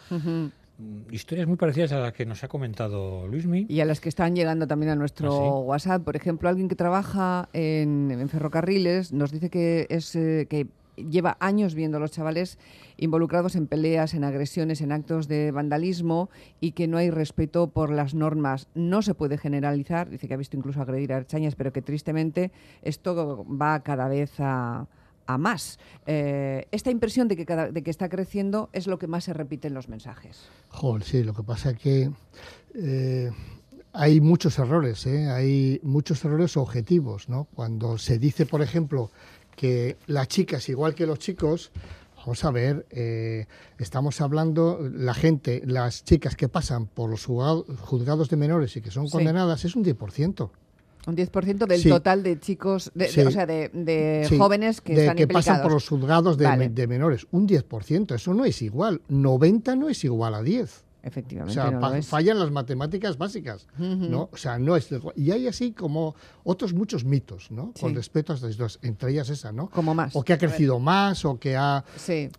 historias 1.12 1.48
muy 1.48 1.58
parecidas 1.58 1.92
a 1.92 2.00
las 2.00 2.14
que 2.14 2.26
nos 2.26 2.44
ha 2.44 2.48
comentado 2.48 3.28
Luismi. 3.28 3.66
Y 3.70 3.82
a 3.82 3.86
las 3.86 4.00
que 4.00 4.10
están 4.10 4.36
llegando 4.36 4.68
también 4.68 4.92
a 4.92 4.96
nuestro 4.96 5.34
¿Ah, 5.34 5.60
WhatsApp. 5.60 6.04
Por 6.04 6.16
ejemplo, 6.16 6.50
alguien 6.50 6.70
que 6.70 6.76
trabaja 6.76 7.50
en, 7.54 8.28
ferrocarriles 8.30 9.12
nos 9.14 9.32
dice 9.32 9.50
que 9.50 9.88
es 9.90 10.16
eh, 10.16 10.48
que 10.50 10.68
lleva 10.96 11.38
años 11.40 11.74
viendo 11.74 11.98
a 11.98 12.00
los 12.00 12.12
chavales 12.12 12.58
involucrados 12.98 13.56
en 13.56 13.68
peleas, 13.68 14.14
en 14.14 14.24
agresiones, 14.24 14.82
en 14.82 14.92
actos 14.92 15.28
de 15.28 15.52
vandalismo 15.52 16.30
y 16.60 16.72
que 16.72 16.88
no 16.88 16.98
hay 16.98 17.10
respeto 17.10 17.68
por 17.68 17.90
las 17.90 18.14
normas. 18.14 18.68
No 18.76 19.02
se 19.02 19.16
puede 19.16 19.38
generalizar, 19.38 20.10
dice 20.10 20.28
que 20.28 20.34
ha 20.34 20.38
visto 20.38 20.58
incluso 20.58 20.82
agredir 20.82 21.14
a 21.14 21.18
archañas, 21.18 21.56
pero 21.56 21.74
que 21.74 21.82
tristemente 21.82 22.52
esto 22.82 23.46
va 23.46 23.82
cada 23.82 24.08
vez 24.08 24.34
a, 24.40 24.88
más. 25.38 25.80
Eh, 26.06 26.68
esta 26.72 26.92
impresión 26.92 27.28
de 27.28 27.36
que, 27.36 27.46
de 27.46 27.84
que 27.84 27.92
está 27.92 28.10
creciendo 28.10 28.70
es 28.74 28.88
lo 28.88 28.98
que 29.00 29.08
más 29.08 29.24
se 29.26 29.34
repite 29.34 29.68
en 29.68 29.74
los 29.74 29.90
mensajes. 29.90 30.50
Joder, 30.70 31.04
sí, 31.04 31.24
lo 31.24 31.34
que 31.34 31.44
pasa 31.44 31.72
es 31.72 31.78
que 31.78 32.12
eh, 32.76 33.32
hay 33.94 34.22
muchos 34.22 34.58
errores, 34.60 35.06
¿eh? 35.06 35.28
hay 35.30 35.80
muchos 35.84 36.24
errores 36.24 36.58
objetivos. 36.58 37.30
¿no? 37.30 37.48
Cuando 37.54 37.98
se 37.98 38.20
dice, 38.20 38.46
por 38.46 38.62
ejemplo, 38.62 39.12
que 39.56 39.98
las 40.08 40.28
chicas, 40.28 40.70
igual 40.70 40.96
que 40.96 41.06
los 41.06 41.20
chicos, 41.20 41.72
vamos 42.18 42.44
a 42.46 42.52
ver, 42.52 42.86
eh, 42.92 43.48
estamos 43.78 44.22
hablando, 44.22 44.80
la 44.94 45.14
gente, 45.14 45.62
las 45.66 46.04
chicas 46.04 46.36
que 46.36 46.48
pasan 46.50 46.88
por 46.88 47.10
los 47.10 47.26
juzgados 47.26 48.30
de 48.30 48.38
menores 48.38 48.76
y 48.78 48.82
que 48.82 48.92
son 48.92 49.10
condenadas, 49.10 49.66
es 49.66 49.76
un 49.76 49.84
10%. 49.84 50.50
Un 51.08 51.16
10% 51.16 51.66
del 51.66 51.84
total 51.84 52.24
de 52.24 52.40
chicos, 52.40 52.92
de, 52.94 53.06
o 53.26 53.32
sea, 53.32 53.46
de, 53.46 54.28
jóvenes 54.38 54.82
que 54.82 54.94
están 54.94 55.16
que 55.16 55.28
pasan 55.28 55.62
por 55.62 55.72
los 55.72 55.88
juzgados 55.88 56.38
de, 56.38 56.70
de 56.70 56.88
menores. 56.88 57.28
Un 57.32 57.48
10%, 57.48 58.16
eso 58.16 58.34
no 58.34 58.46
es 58.46 58.62
igual. 58.62 59.02
90 59.08 59.76
no 59.76 59.90
es 59.90 60.04
igual 60.04 60.36
a 60.36 60.44
10. 60.44 60.86
Efectivamente. 61.04 61.60
O 61.60 61.64
sea, 61.64 62.02
fallan 62.04 62.38
las 62.38 62.52
matemáticas 62.52 63.18
básicas, 63.18 63.68
¿no? 63.78 64.30
O 64.32 64.38
sea, 64.38 64.60
no 64.60 64.76
es... 64.76 64.90
Y 65.16 65.32
hay 65.32 65.48
así 65.48 65.72
como 65.72 66.16
otros 66.44 66.74
muchos 66.74 67.06
mitos, 67.06 67.50
¿no? 67.50 67.74
Con 67.80 67.96
respecto 67.96 68.34
a 68.34 68.36
estas 68.36 68.56
dos, 68.58 68.80
entre 68.84 69.12
ellas 69.12 69.30
esa, 69.30 69.52
¿no? 69.52 69.70
Como 69.70 69.96
más. 69.96 70.16
O 70.16 70.24
que 70.24 70.34
ha 70.34 70.38
crecido 70.38 70.80
más, 70.80 71.26
o 71.26 71.40
que 71.40 71.56
ha... 71.56 71.84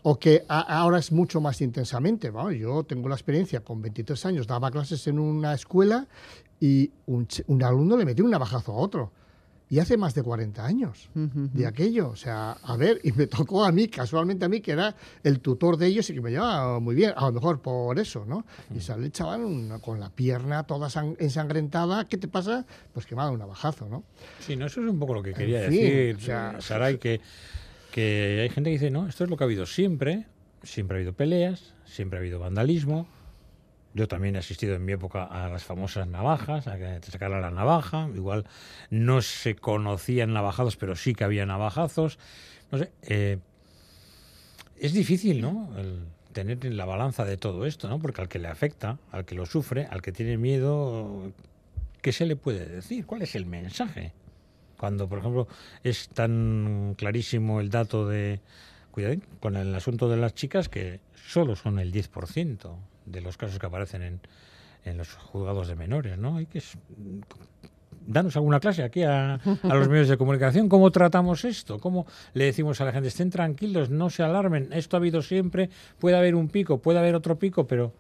O 0.03 0.19
que 0.19 0.45
ahora 0.49 0.99
es 0.99 1.11
mucho 1.11 1.41
más 1.41 1.61
intensamente. 1.61 2.31
Bueno, 2.31 2.53
yo 2.53 2.85
tengo 2.85 3.09
la 3.09 3.17
experiencia, 3.17 3.61
con 3.61 3.83
23 3.83 4.27
años, 4.27 4.47
daba 4.47 4.71
clases 4.71 5.07
en 5.09 5.19
una 5.19 5.55
escuela 5.55 6.07
y 6.63 6.93
un, 7.07 7.27
un 7.49 7.63
alumno 7.65 7.97
le 7.97 8.05
metió 8.05 8.25
un 8.25 8.31
navajazo 8.31 8.71
a 8.71 8.77
otro 8.77 9.11
y 9.69 9.81
hace 9.81 9.97
más 9.97 10.15
de 10.15 10.23
40 10.23 10.65
años 10.65 11.09
de 11.15 11.67
aquello. 11.67 12.11
O 12.11 12.15
sea, 12.15 12.53
a 12.53 12.77
ver, 12.77 13.01
y 13.03 13.11
me 13.11 13.27
tocó 13.27 13.65
a 13.65 13.73
mí, 13.73 13.89
casualmente 13.89 14.45
a 14.45 14.49
mí, 14.49 14.61
que 14.61 14.71
era 14.71 14.95
el 15.25 15.41
tutor 15.41 15.77
de 15.77 15.89
ellos 15.89 16.09
y 16.11 16.15
que 16.15 16.21
me 16.21 16.31
llevaba 16.31 16.79
muy 16.79 16.95
bien, 16.95 17.15
a 17.17 17.27
lo 17.27 17.33
mejor 17.33 17.61
por 17.63 17.99
eso, 17.99 18.25
¿no? 18.25 18.45
Y 18.73 18.81
sale 18.81 19.07
el 19.07 19.13
chaval 19.13 19.81
con 19.81 19.99
la 19.99 20.11
pierna 20.11 20.63
toda 20.63 20.89
ensangrentada, 21.19 22.07
¿qué 22.07 22.17
te 22.17 22.29
pasa? 22.29 22.65
Pues 22.93 23.07
que 23.07 23.17
me 23.17 23.23
ha 23.23 23.25
dado 23.25 23.33
un 23.33 23.41
navajazo, 23.41 23.89
¿no? 23.89 24.05
Sí, 24.39 24.55
no, 24.55 24.67
eso 24.67 24.83
es 24.85 24.89
un 24.89 25.01
poco 25.01 25.15
lo 25.15 25.23
que 25.23 25.33
quería 25.33 25.63
decir, 25.63 26.15
o 26.15 26.21
sea, 26.21 26.61
Saray, 26.61 26.99
que, 26.99 27.21
que 27.91 28.41
hay 28.43 28.51
gente 28.51 28.71
que 28.71 28.75
dice, 28.75 28.91
no, 28.91 29.09
esto 29.09 29.25
es 29.25 29.31
lo 29.31 29.37
que 29.37 29.43
ha 29.43 29.47
habido 29.47 29.67
siempre, 29.67 30.27
siempre 30.63 30.97
ha 30.97 30.99
habido 30.99 31.15
peleas, 31.15 31.75
siempre 31.87 32.19
ha 32.19 32.21
habido 32.21 32.39
vandalismo, 32.39 33.09
yo 33.95 34.09
también 34.09 34.37
he 34.37 34.39
asistido 34.39 34.75
en 34.75 34.85
mi 34.85 34.93
época 34.93 35.25
a 35.25 35.49
las 35.49 35.65
famosas 35.65 36.07
navajas, 36.07 36.67
a 36.67 36.79
que 36.79 37.01
te 37.01 37.11
sacaran 37.11 37.43
la 37.43 37.51
navaja. 37.51 38.09
Igual 38.15 38.47
no 38.91 39.21
se 39.21 39.55
conocían 39.55 40.33
navajados, 40.33 40.77
pero 40.77 40.97
sí 40.97 41.15
que 41.15 41.25
había 41.25 41.45
navajazos. 41.45 42.19
No 42.71 42.79
sé. 42.79 42.91
Eh, 43.03 43.39
es 44.79 44.95
difícil, 44.95 45.43
¿no? 45.43 45.71
El 45.77 46.07
tener 46.33 46.65
en 46.65 46.79
la 46.79 46.87
balanza 46.87 47.27
de 47.27 47.37
todo 47.37 47.67
esto, 47.67 47.89
¿no? 47.89 47.99
Porque 47.99 48.23
al 48.23 48.29
que 48.29 48.39
le 48.39 48.49
afecta, 48.49 48.99
al 49.11 49.27
que 49.27 49.35
lo 49.35 49.45
sufre, 49.45 49.87
al 49.91 50.01
que 50.01 50.13
tiene 50.13 50.39
miedo, 50.39 51.33
¿qué 52.01 52.13
se 52.13 52.25
le 52.25 52.37
puede 52.37 52.67
decir? 52.67 53.05
¿Cuál 53.05 53.23
es 53.23 53.35
el 53.35 53.45
mensaje? 53.45 54.13
Cuando, 54.79 55.07
por 55.07 55.19
ejemplo, 55.19 55.49
es 55.85 56.09
tan 56.09 56.95
clarísimo 56.97 57.61
el 57.61 57.69
dato 57.69 58.09
de. 58.09 58.41
Cuidado 58.91 59.17
con 59.41 59.57
el 59.57 59.75
asunto 59.75 60.09
de 60.09 60.19
las 60.19 60.35
chicas 60.35 60.69
que 60.69 61.01
solo 61.15 61.57
son 61.57 61.79
el 61.79 61.93
10% 61.93 62.77
de 63.07 63.21
los 63.21 63.37
casos 63.37 63.59
que 63.59 63.67
aparecen 63.67 64.03
en, 64.03 64.21
en 64.85 64.99
los 64.99 65.15
juzgados 65.15 65.69
de 65.69 65.77
menores, 65.77 66.19
¿no? 66.19 66.37
Hay 66.37 66.47
que 66.47 66.63
danos 68.07 68.37
alguna 68.37 68.61
clase 68.61 68.83
aquí 68.83 69.03
a, 69.03 69.35
a, 69.35 69.75
los 69.75 69.89
medios 69.89 70.09
de 70.09 70.17
comunicación. 70.17 70.69
¿Cómo 70.69 70.91
tratamos 70.91 71.45
esto? 71.45 71.79
¿Cómo 71.79 72.07
le 72.35 72.47
decimos 72.47 72.81
a 72.81 72.85
la 72.85 72.93
gente, 72.93 73.09
estén 73.09 73.31
tranquilos, 73.31 73.91
no 73.91 74.11
se 74.11 74.23
alarmen? 74.23 74.73
Esto 74.73 74.97
ha 74.97 74.99
habido 74.99 75.23
siempre, 75.23 75.71
puede 75.99 76.17
haber 76.17 76.35
un 76.35 76.49
pico, 76.49 76.79
puede 76.79 76.99
haber 76.99 77.15
otro 77.15 77.39
pico, 77.39 77.67
pero... 77.67 77.93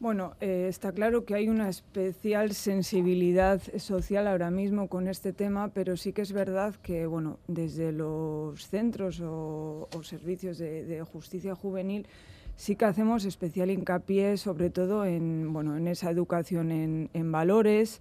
Bueno, 0.00 0.34
eh, 0.40 0.66
está 0.68 0.92
claro 0.92 1.24
que 1.24 1.34
hay 1.34 1.48
una 1.48 1.68
especial 1.68 2.52
sensibilidad 2.52 3.62
social 3.78 4.26
ahora 4.26 4.50
mismo 4.50 4.88
con 4.88 5.08
este 5.08 5.32
tema, 5.32 5.70
pero 5.72 5.96
sí 5.96 6.12
que 6.12 6.20
es 6.20 6.32
verdad 6.32 6.74
que, 6.82 7.06
bueno, 7.06 7.38
desde 7.46 7.90
los 7.90 8.66
centros 8.66 9.22
o, 9.24 9.88
servicios 10.02 10.58
de 10.58 11.02
justicia 11.10 11.54
juvenil, 11.54 12.06
sí 12.56 12.76
que 12.76 12.84
hacemos 12.84 13.24
especial 13.24 13.70
hincapié 13.70 14.36
sobre 14.36 14.70
todo 14.70 15.04
en, 15.04 15.52
bueno, 15.52 15.76
en 15.76 15.88
esa 15.88 16.10
educación 16.10 16.70
en, 17.12 17.32
valores, 17.32 18.00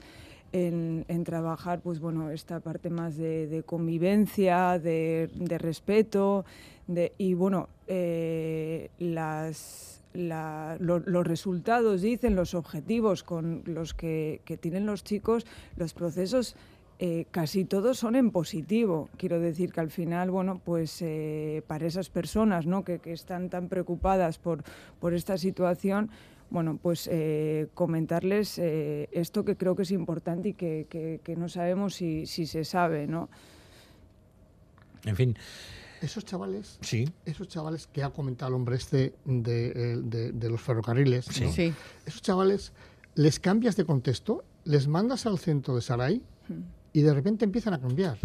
en, 0.52 1.24
trabajar 1.24 1.82
pues, 1.82 2.00
bueno, 2.00 2.30
esta 2.30 2.60
parte 2.60 2.90
más 2.90 3.18
de, 3.18 3.64
convivencia, 3.66 4.80
de, 4.80 5.30
respeto 5.60 6.46
y 7.18 7.34
bueno, 7.34 7.70
eh, 7.88 8.90
las, 9.00 10.02
los 10.14 11.28
resultados, 11.28 12.02
dicen, 12.02 12.36
los 12.36 12.54
objetivos 12.54 13.24
con 13.24 13.64
los 13.66 13.94
que, 13.94 14.42
que 14.46 14.58
tienen 14.58 14.86
los 14.86 15.04
chicos, 15.04 15.46
los 15.76 15.94
procesos 15.94 16.56
eh, 17.00 17.26
casi 17.32 17.66
todos 17.66 17.98
son 17.98 18.16
en 18.16 18.32
positivo. 18.32 19.10
Quiero 19.18 19.40
decir 19.40 19.74
que 19.74 19.82
al 19.82 19.90
final, 19.90 20.30
bueno, 20.30 20.62
pues 20.64 21.02
eh, 21.02 21.64
para 21.68 21.88
esas 21.88 22.10
personas 22.10 22.66
¿no? 22.66 22.84
que, 22.84 23.02
están 23.06 23.50
tan 23.50 23.68
preocupadas 23.68 24.38
por, 24.38 24.64
por 25.00 25.14
esta 25.14 25.38
situación, 25.38 26.12
bueno, 26.50 26.78
pues 26.82 27.10
eh, 27.12 27.68
comentarles 27.74 28.60
esto 28.60 29.44
que 29.44 29.58
creo 29.58 29.76
que 29.76 29.84
es 29.84 29.92
importante 29.92 30.50
y 30.50 30.54
que, 30.54 31.36
no 31.36 31.50
sabemos 31.50 31.96
si, 31.96 32.26
se 32.28 32.64
sabe, 32.64 33.08
¿no? 33.08 33.28
En 35.04 35.16
fin. 35.16 35.36
Esos 36.00 36.26
chavales, 36.26 36.78
sí. 36.82 37.10
esos 37.26 37.48
chavales 37.48 37.88
que 37.88 38.04
ha 38.04 38.10
comentado 38.10 38.50
el 38.50 38.56
hombre 38.56 38.76
este 38.76 39.16
de, 39.26 40.50
los 40.50 40.62
ferrocarriles, 40.62 41.26
sí. 41.26 41.74
esos 42.06 42.22
chavales, 42.22 42.74
les 43.16 43.40
cambias 43.40 43.78
de 43.78 43.86
contexto, 43.86 44.44
les 44.66 44.88
mandas 44.88 45.26
al 45.26 45.40
centro 45.40 45.76
de 45.76 45.82
Saray, 45.82 46.22
y 46.94 47.02
de 47.02 47.14
repente 47.14 47.44
empiezan 47.44 47.74
a 47.74 47.82
cambiar. 47.82 48.18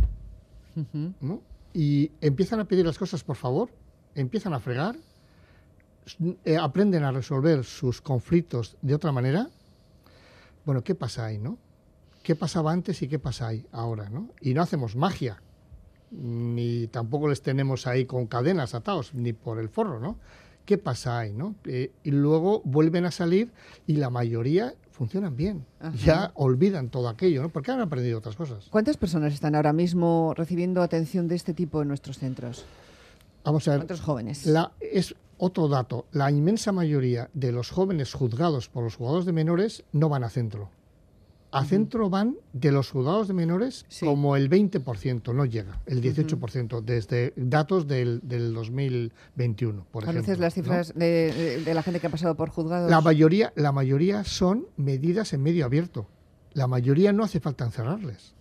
¿no? 1.21 1.43
Y 1.75 2.13
empiezan 2.21 2.61
a 2.61 2.67
pedir 2.67 2.87
las 2.87 2.99
cosas 2.99 3.25
por 3.25 3.37
favor, 3.37 3.71
empiezan 4.15 4.53
a 4.53 4.61
fregar, 4.61 4.97
eh, 6.45 6.57
aprenden 6.57 7.03
a 7.03 7.11
resolver 7.11 7.65
sus 7.65 8.01
conflictos 8.01 8.77
de 8.83 8.95
otra 8.95 9.11
manera. 9.11 9.49
Bueno, 10.65 10.85
¿qué 10.85 10.95
pasa 10.95 11.27
ahí, 11.27 11.39
no? 11.39 11.59
¿Qué 12.23 12.37
pasaba 12.37 12.73
antes 12.73 13.03
y 13.03 13.09
qué 13.09 13.19
pasa 13.19 13.49
ahí 13.49 13.67
ahora, 13.73 14.09
no? 14.11 14.29
Y 14.41 14.55
no 14.55 14.63
hacemos 14.63 14.97
magia, 14.97 15.43
ni 16.11 16.87
tampoco 16.89 17.29
les 17.29 17.43
tenemos 17.43 17.87
ahí 17.87 18.05
con 18.05 18.27
cadenas 18.27 18.75
atados, 18.75 19.15
ni 19.15 19.33
por 19.33 19.59
el 19.59 19.69
forro, 19.69 19.99
¿no? 19.99 20.19
¿Qué 20.65 20.77
pasa 20.77 21.19
ahí, 21.19 21.33
no? 21.33 21.55
Eh, 21.65 21.93
y 22.05 22.11
luego 22.11 22.61
vuelven 22.65 23.07
a 23.07 23.11
salir 23.11 23.51
y 23.87 23.95
la 23.95 24.11
mayoría 24.11 24.75
funcionan 24.99 25.37
bien. 25.37 25.65
Ya 26.05 26.33
olvidan 26.35 26.91
todo 26.91 27.09
aquello, 27.09 27.43
¿no? 27.43 27.49
Porque 27.49 27.71
han 27.71 27.81
aprendido 27.81 28.19
otras 28.19 28.37
cosas. 28.37 28.67
¿Cuántas 28.71 28.97
personas 28.97 29.33
están 29.33 29.55
ahora 29.55 29.73
mismo 29.73 30.35
recibiendo 30.37 30.83
atención 30.83 31.29
de 31.29 31.37
este 31.37 31.55
tipo 31.55 31.81
en 31.81 31.89
nuestros 31.89 32.19
centros? 32.19 32.67
Vamos 33.45 33.67
a 33.69 33.71
ver. 33.71 33.81
¿Cuántos 33.81 34.01
jóvenes? 34.01 34.45
La, 34.47 34.73
es 34.81 35.15
otro 35.39 35.69
dato. 35.69 36.07
La 36.13 36.31
inmensa 36.31 36.73
mayoría 36.73 37.31
de 37.33 37.53
los 37.53 37.71
jóvenes 37.71 38.13
juzgados 38.13 38.69
por 38.69 38.83
los 38.85 38.97
juzgados 38.97 39.25
de 39.25 39.33
menores 39.33 39.85
no 39.93 40.09
van 40.09 40.25
a 40.25 40.29
centro 40.29 40.69
a 41.51 41.65
centro 41.65 42.11
van 42.11 42.37
de 42.53 42.73
los 42.73 42.91
juzgados 42.91 43.29
de 43.29 43.35
menores 43.35 43.87
como 44.01 44.37
el 44.37 44.51
20%, 44.51 45.35
no 45.35 45.45
llega, 45.45 45.81
el 45.87 46.03
18%, 46.03 46.83
desde 46.83 47.33
datos 47.37 47.87
del, 47.87 48.21
del 48.23 48.53
2021, 48.53 49.87
por 49.91 50.05
ejemplo. 50.05 50.37
las 50.37 50.55
cifras 50.55 50.95
de, 50.95 51.63
la 51.73 51.83
gente 51.83 52.01
que 52.01 52.07
ha 52.07 52.11
pasado 52.11 52.35
por 52.37 52.51
juzgados? 52.51 52.91
La 52.91 53.01
mayoría, 53.01 53.53
la 53.57 53.73
mayoría 53.73 54.25
son 54.25 54.67
medidas 54.77 55.33
en 55.33 55.43
medio 55.43 55.65
abierto. 55.65 56.07
La 56.53 56.67
mayoría 56.67 57.13
no 57.13 57.25
hace 57.25 57.41
falta 57.41 57.65
encerrarles. 57.65 58.35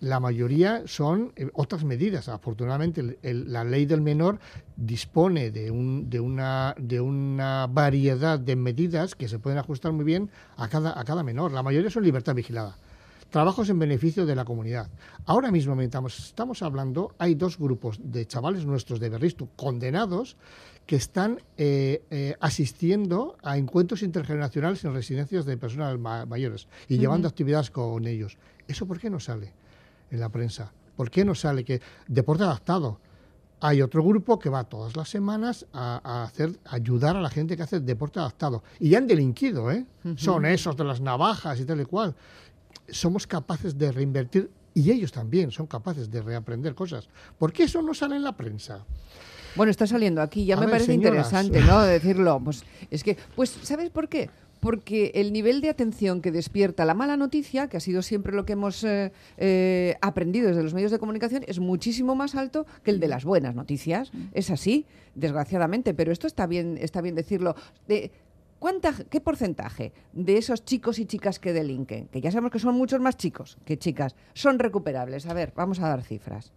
La 0.00 0.18
mayoría 0.18 0.82
son 0.86 1.32
eh, 1.36 1.48
otras 1.54 1.84
medidas. 1.84 2.28
Afortunadamente, 2.28 3.18
la 3.22 3.64
ley 3.64 3.86
del 3.86 4.00
menor 4.00 4.38
dispone 4.76 5.50
de, 5.50 5.70
un, 5.70 6.08
de, 6.08 6.20
una, 6.20 6.74
de 6.78 7.00
una 7.00 7.66
variedad 7.66 8.38
de 8.38 8.56
medidas 8.56 9.14
que 9.14 9.28
se 9.28 9.38
pueden 9.38 9.58
ajustar 9.58 9.92
muy 9.92 10.04
bien 10.04 10.30
a 10.56 10.68
cada, 10.68 10.98
a 10.98 11.04
cada 11.04 11.22
menor. 11.22 11.52
La 11.52 11.62
mayoría 11.62 11.90
son 11.90 12.02
libertad 12.02 12.34
vigilada. 12.34 12.76
Trabajos 13.28 13.68
en 13.68 13.78
beneficio 13.78 14.26
de 14.26 14.34
la 14.34 14.44
comunidad. 14.44 14.90
Ahora 15.26 15.52
mismo, 15.52 15.76
mientras 15.76 16.18
estamos 16.18 16.62
hablando, 16.62 17.14
hay 17.18 17.36
dos 17.36 17.58
grupos 17.58 18.00
de 18.02 18.26
chavales 18.26 18.66
nuestros 18.66 18.98
de 18.98 19.08
Berristu 19.08 19.50
condenados 19.54 20.36
que 20.84 20.96
están 20.96 21.40
eh, 21.56 22.02
eh, 22.10 22.34
asistiendo 22.40 23.36
a 23.44 23.56
encuentros 23.56 24.02
intergeneracionales 24.02 24.82
en 24.84 24.94
residencias 24.94 25.44
de 25.44 25.56
personas 25.56 25.96
mayores 26.26 26.66
y 26.88 26.98
llevando 26.98 27.28
actividades 27.28 27.70
con 27.70 28.04
ellos. 28.08 28.38
¿Eso 28.66 28.86
por 28.86 28.98
qué 28.98 29.10
no 29.10 29.20
sale 29.20 29.59
en 30.10 30.20
la 30.20 30.28
prensa? 30.28 30.72
¿Por 30.96 31.10
qué 31.10 31.24
no 31.24 31.34
sale 31.34 31.64
que 31.64 31.80
deporte 32.08 32.44
adaptado? 32.44 33.00
Hay 33.62 33.82
otro 33.82 34.02
grupo 34.02 34.38
que 34.38 34.48
va 34.48 34.64
todas 34.64 34.96
las 34.96 35.08
semanas 35.08 35.66
a, 35.72 36.24
hacer, 36.24 36.58
ayudar 36.64 37.16
a 37.16 37.20
la 37.20 37.28
gente 37.28 37.56
que 37.56 37.62
hace 37.62 37.80
deporte 37.80 38.18
adaptado. 38.18 38.62
Y 38.78 38.94
han 38.94 39.06
delinquido, 39.06 39.70
¿eh? 39.70 39.84
Son 40.16 40.46
esos 40.46 40.76
de 40.76 40.84
las 40.84 41.00
navajas 41.00 41.60
y 41.60 41.64
tal 41.64 41.80
y 41.80 41.84
cual. 41.84 42.14
Somos 42.88 43.26
capaces 43.26 43.76
de 43.76 43.92
reinvertir 43.92 44.50
y 44.72 44.90
ellos 44.90 45.12
también 45.12 45.50
son 45.50 45.66
capaces 45.66 46.10
de 46.10 46.22
reaprender 46.22 46.74
cosas. 46.74 47.08
¿Por 47.38 47.52
qué 47.52 47.64
eso 47.64 47.82
no 47.82 47.92
sale 47.92 48.16
en 48.16 48.24
la 48.24 48.36
prensa? 48.36 48.84
Bueno, 49.56 49.70
está 49.70 49.86
saliendo 49.86 50.22
aquí, 50.22 50.44
ya 50.44 50.56
me 50.56 50.68
parece 50.68 50.94
interesante, 50.94 51.60
¿no? 51.60 51.82
Decirlo. 51.82 52.40
Pues 52.42 52.64
es 52.90 53.02
que, 53.02 53.16
pues, 53.34 53.50
¿sabes 53.62 53.90
por 53.90 54.08
qué? 54.08 54.30
Porque 54.60 55.12
el 55.14 55.32
nivel 55.32 55.60
de 55.60 55.70
atención 55.70 56.20
que 56.20 56.30
despierta 56.30 56.84
la 56.84 56.94
mala 56.94 57.16
noticia, 57.16 57.68
que 57.68 57.78
ha 57.78 57.80
sido 57.80 58.02
siempre 58.02 58.32
lo 58.32 58.44
que 58.44 58.52
hemos 58.52 58.84
eh, 58.84 59.12
eh, 59.38 59.96
aprendido 60.00 60.48
desde 60.48 60.62
los 60.62 60.74
medios 60.74 60.90
de 60.90 60.98
comunicación, 60.98 61.44
es 61.46 61.58
muchísimo 61.58 62.14
más 62.14 62.34
alto 62.34 62.66
que 62.82 62.90
el 62.90 63.00
de 63.00 63.08
las 63.08 63.24
buenas 63.24 63.54
noticias. 63.54 64.12
Es 64.32 64.50
así, 64.50 64.86
desgraciadamente, 65.14 65.94
pero 65.94 66.12
esto 66.12 66.26
está 66.26 66.46
bien, 66.46 66.78
está 66.80 67.00
bien 67.00 67.14
decirlo. 67.14 67.56
De, 67.88 68.12
¿cuánta, 68.58 68.92
¿Qué 69.08 69.20
porcentaje 69.20 69.92
de 70.12 70.36
esos 70.36 70.64
chicos 70.64 70.98
y 70.98 71.06
chicas 71.06 71.38
que 71.38 71.52
delinquen, 71.52 72.08
que 72.08 72.20
ya 72.20 72.30
sabemos 72.30 72.52
que 72.52 72.58
son 72.58 72.74
muchos 72.74 73.00
más 73.00 73.16
chicos 73.16 73.58
que 73.64 73.78
chicas, 73.78 74.14
son 74.34 74.58
recuperables? 74.58 75.26
A 75.26 75.34
ver, 75.34 75.52
vamos 75.56 75.80
a 75.80 75.88
dar 75.88 76.02
cifras. 76.02 76.52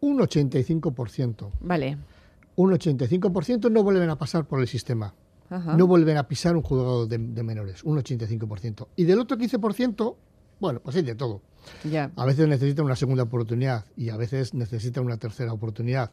Un 0.00 0.18
85%. 0.18 1.50
Vale 1.60 1.98
un 2.56 2.70
85% 2.72 3.70
no 3.70 3.82
vuelven 3.82 4.10
a 4.10 4.16
pasar 4.16 4.44
por 4.44 4.60
el 4.60 4.68
sistema. 4.68 5.14
No 5.76 5.86
vuelven 5.86 6.16
a 6.16 6.26
pisar 6.28 6.56
un 6.56 6.62
juzgado 6.62 7.06
de, 7.06 7.18
menores, 7.18 7.84
un 7.84 7.98
85%. 7.98 8.88
Y 8.96 9.04
del 9.04 9.20
otro 9.20 9.36
15%, 9.36 10.16
bueno, 10.60 10.80
pues 10.80 10.96
hay 10.96 11.02
de 11.02 11.14
todo. 11.14 11.42
A 12.16 12.24
veces 12.24 12.48
necesitan 12.48 12.84
una 12.84 12.96
segunda 12.96 13.22
oportunidad 13.24 13.84
y 13.96 14.10
a 14.10 14.16
veces 14.16 14.54
necesitan 14.54 15.04
una 15.04 15.16
tercera 15.16 15.52
oportunidad. 15.52 16.10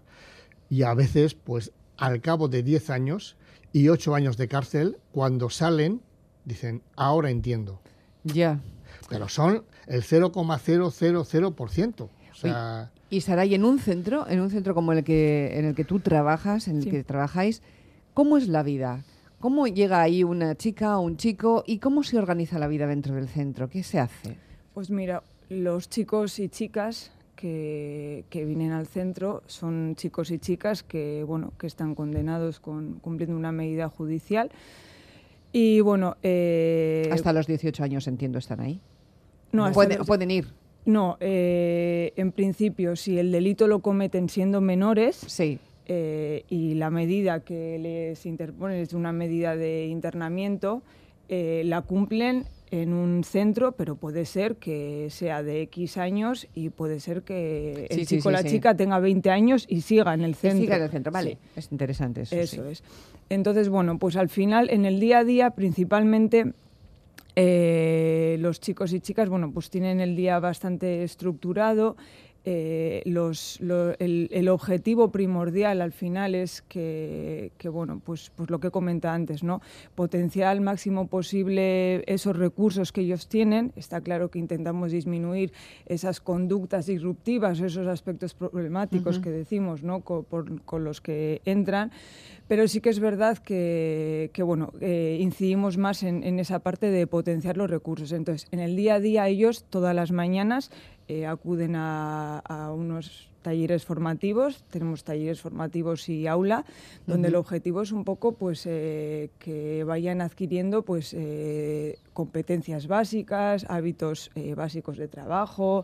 Y 0.69 0.83
a 0.83 0.93
veces, 0.93 1.33
pues 1.33 1.71
al 1.97 2.21
cabo 2.21 2.47
de 2.47 2.63
10 2.63 2.89
años 2.89 3.35
y 3.73 3.89
8 3.89 4.15
años 4.15 4.37
de 4.37 4.47
cárcel, 4.47 4.97
cuando 5.11 5.49
salen, 5.49 6.01
dicen, 6.45 6.81
ahora 6.95 7.29
entiendo. 7.29 7.81
Ya. 8.23 8.61
Pero 9.09 9.27
son 9.29 9.63
el 9.87 10.03
0,000%. 10.03 12.01
O 12.01 12.09
sea, 12.33 12.91
y 13.11 13.19
Saray, 13.19 13.53
en 13.53 13.65
un 13.65 13.77
centro, 13.77 14.25
en 14.29 14.39
un 14.39 14.49
centro 14.49 14.73
como 14.73 14.93
el 14.93 15.03
que, 15.03 15.59
en 15.59 15.65
el 15.65 15.75
que 15.75 15.83
tú 15.83 15.99
trabajas, 15.99 16.69
en 16.69 16.77
el 16.77 16.89
que 16.89 17.03
trabajáis, 17.03 17.61
¿cómo 18.13 18.37
es 18.37 18.47
la 18.47 18.63
vida? 18.63 19.03
¿Cómo 19.41 19.65
llega 19.65 20.01
ahí 20.01 20.23
una 20.23 20.55
chica 20.55 20.99
o 20.99 21.01
un 21.01 21.17
chico 21.17 21.63
y 21.65 21.79
cómo 21.79 22.03
se 22.03 22.17
organiza 22.19 22.59
la 22.59 22.67
vida 22.67 22.85
dentro 22.85 23.15
del 23.15 23.27
centro? 23.27 23.69
¿Qué 23.69 23.81
se 23.81 23.99
hace? 23.99 24.37
Pues 24.75 24.91
mira, 24.91 25.23
los 25.49 25.89
chicos 25.89 26.37
y 26.37 26.47
chicas 26.47 27.11
que, 27.35 28.23
vienen 28.31 28.71
al 28.71 28.85
centro 28.85 29.41
son 29.47 29.95
chicos 29.95 30.29
y 30.29 30.37
chicas 30.37 30.83
que, 30.83 31.23
bueno, 31.25 31.53
que 31.57 31.65
están 31.65 31.95
condenados 31.95 32.59
con 32.59 32.99
cumpliendo 33.01 33.35
una 33.35 33.51
medida 33.51 33.89
judicial. 33.89 34.51
Y 35.51 35.79
bueno... 35.81 36.17
Eh, 36.21 37.09
Hasta 37.11 37.33
los 37.33 37.47
18 37.47 37.83
años, 37.83 38.07
entiendo, 38.07 38.37
están 38.37 38.59
ahí. 38.59 38.79
No, 39.51 39.71
pueden 39.71 40.29
ir. 40.29 40.53
No, 40.85 41.17
eh, 41.19 42.13
en 42.15 42.31
principio, 42.31 42.95
si 42.95 43.17
el 43.17 43.31
delito 43.31 43.67
lo 43.67 43.79
cometen 43.79 44.29
siendo 44.29 44.61
menores 44.61 45.15
sí. 45.15 45.59
Eh, 45.93 46.45
y 46.47 46.75
la 46.75 46.89
medida 46.89 47.41
que 47.41 47.77
les 47.77 48.25
interpone 48.25 48.81
es 48.81 48.93
una 48.93 49.11
medida 49.11 49.57
de 49.57 49.87
internamiento, 49.87 50.83
eh, 51.27 51.63
la 51.65 51.81
cumplen 51.81 52.45
en 52.71 52.93
un 52.93 53.25
centro, 53.25 53.73
pero 53.73 53.97
puede 53.97 54.23
ser 54.23 54.55
que 54.55 55.09
sea 55.09 55.43
de 55.43 55.63
X 55.63 55.97
años 55.97 56.47
y 56.55 56.69
puede 56.69 57.01
ser 57.01 57.23
que 57.23 57.87
el 57.89 58.07
chico 58.07 58.29
o 58.29 58.31
la 58.31 58.45
chica 58.45 58.73
tenga 58.73 58.99
20 58.99 59.31
años 59.31 59.65
y 59.67 59.81
siga 59.81 60.13
en 60.13 60.21
el 60.21 60.35
centro. 60.35 60.61
siga 60.61 60.77
en 60.77 60.83
el 60.83 60.91
centro, 60.91 61.11
vale. 61.11 61.37
Es 61.57 61.69
interesante 61.73 62.21
eso. 62.21 62.37
Eso 62.37 62.65
es. 62.69 62.83
Entonces, 63.27 63.67
bueno, 63.67 63.99
pues 63.99 64.15
al 64.15 64.29
final, 64.29 64.69
en 64.69 64.85
el 64.85 65.01
día 65.01 65.19
a 65.19 65.23
día, 65.25 65.49
principalmente 65.49 66.53
eh, 67.35 68.37
los 68.39 68.61
chicos 68.61 68.93
y 68.93 69.01
chicas, 69.01 69.27
bueno, 69.27 69.51
pues 69.51 69.69
tienen 69.69 69.99
el 69.99 70.15
día 70.15 70.39
bastante 70.39 71.03
estructurado. 71.03 71.97
Eh, 72.43 73.03
el, 73.05 74.49
objetivo 74.49 75.11
primordial 75.11 75.81
al 75.81 75.91
final 75.91 76.33
es 76.33 76.63
que, 76.63 77.51
bueno, 77.71 78.01
pues, 78.03 78.31
pues 78.35 78.49
lo 78.49 78.59
que 78.59 78.71
comenta 78.71 79.13
antes, 79.13 79.43
¿no? 79.43 79.61
Potenciar 79.93 80.47
al 80.49 80.61
máximo 80.61 81.07
posible 81.07 82.03
esos 82.11 82.35
recursos 82.35 82.91
que 82.91 83.01
ellos 83.01 83.27
tienen. 83.27 83.71
Está 83.75 84.01
claro 84.01 84.31
que 84.31 84.39
intentamos 84.39 84.91
disminuir 84.91 85.53
esas 85.85 86.19
conductas 86.19 86.87
disruptivas, 86.87 87.59
esos 87.59 87.87
aspectos 87.87 88.33
problemáticos 88.33 89.19
que 89.19 89.29
decimos, 89.29 89.83
¿no? 89.83 90.01
con 90.01 90.83
los 90.83 91.01
que 91.01 91.41
entran 91.45 91.91
pero 92.51 92.67
sí 92.67 92.81
que 92.81 92.89
es 92.89 92.99
verdad 92.99 93.37
que, 93.37 94.29
bueno, 94.43 94.73
eh, 94.81 95.17
incidimos 95.21 95.77
más 95.77 96.03
en, 96.03 96.37
esa 96.37 96.59
parte 96.59 96.87
de 96.87 97.07
potenciar 97.07 97.55
los 97.55 97.69
recursos. 97.69 98.11
Entonces, 98.11 98.49
en 98.51 98.59
el 98.59 98.75
día 98.75 98.95
a 98.95 98.99
día 98.99 99.25
ellos 99.29 99.63
todas 99.69 99.95
las 99.95 100.11
mañanas 100.11 100.69
eh, 101.11 101.27
acuden 101.27 101.75
a, 101.75 102.71
unos 102.73 103.29
talleres 103.41 103.83
formativos, 103.83 104.63
tenemos 104.69 105.03
talleres 105.03 105.41
formativos 105.41 106.07
y 106.07 106.25
aula, 106.25 106.63
donde 107.05 107.27
el 107.27 107.35
objetivo 107.35 107.81
es 107.81 107.91
un 107.91 108.05
poco 108.05 108.31
pues 108.31 108.65
eh, 108.65 109.29
que 109.39 109.83
vayan 109.83 110.21
adquiriendo 110.21 110.83
pues 110.83 111.13
competencias 112.13 112.87
básicas, 112.87 113.65
hábitos 113.67 114.31
básicos 114.55 114.95
de 114.95 115.09
trabajo, 115.09 115.83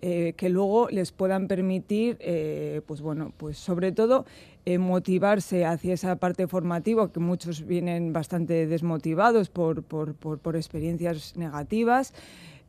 que 0.00 0.48
luego 0.48 0.88
les 0.90 1.12
puedan 1.12 1.48
permitir 1.48 2.16
pues 2.86 3.02
bueno, 3.02 3.32
pues 3.36 3.58
sobre 3.58 3.90
todo 3.92 4.24
eh, 4.64 4.78
motivarse 4.78 5.64
hacia 5.64 5.94
esa 5.94 6.14
parte 6.14 6.46
formativa, 6.46 7.10
que 7.10 7.18
muchos 7.18 7.66
vienen 7.66 8.12
bastante 8.12 8.68
desmotivados 8.68 9.50
por, 9.50 9.82
por, 9.82 10.14
por, 10.14 10.54
experiencias 10.54 11.36
negativas 11.36 12.14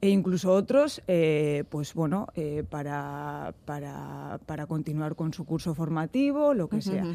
e 0.04 0.10
incluso 0.10 0.52
otros, 0.52 1.02
eh, 1.08 1.64
pues 1.70 1.94
bueno, 1.94 2.28
eh, 2.36 2.66
para, 2.70 3.54
para, 3.64 4.38
para, 4.46 4.68
continuar 4.68 5.16
con 5.16 5.32
su 5.32 5.46
curso 5.46 5.74
formativo, 5.74 6.54
lo 6.54 6.68
que 6.68 6.82
sea. 6.82 7.06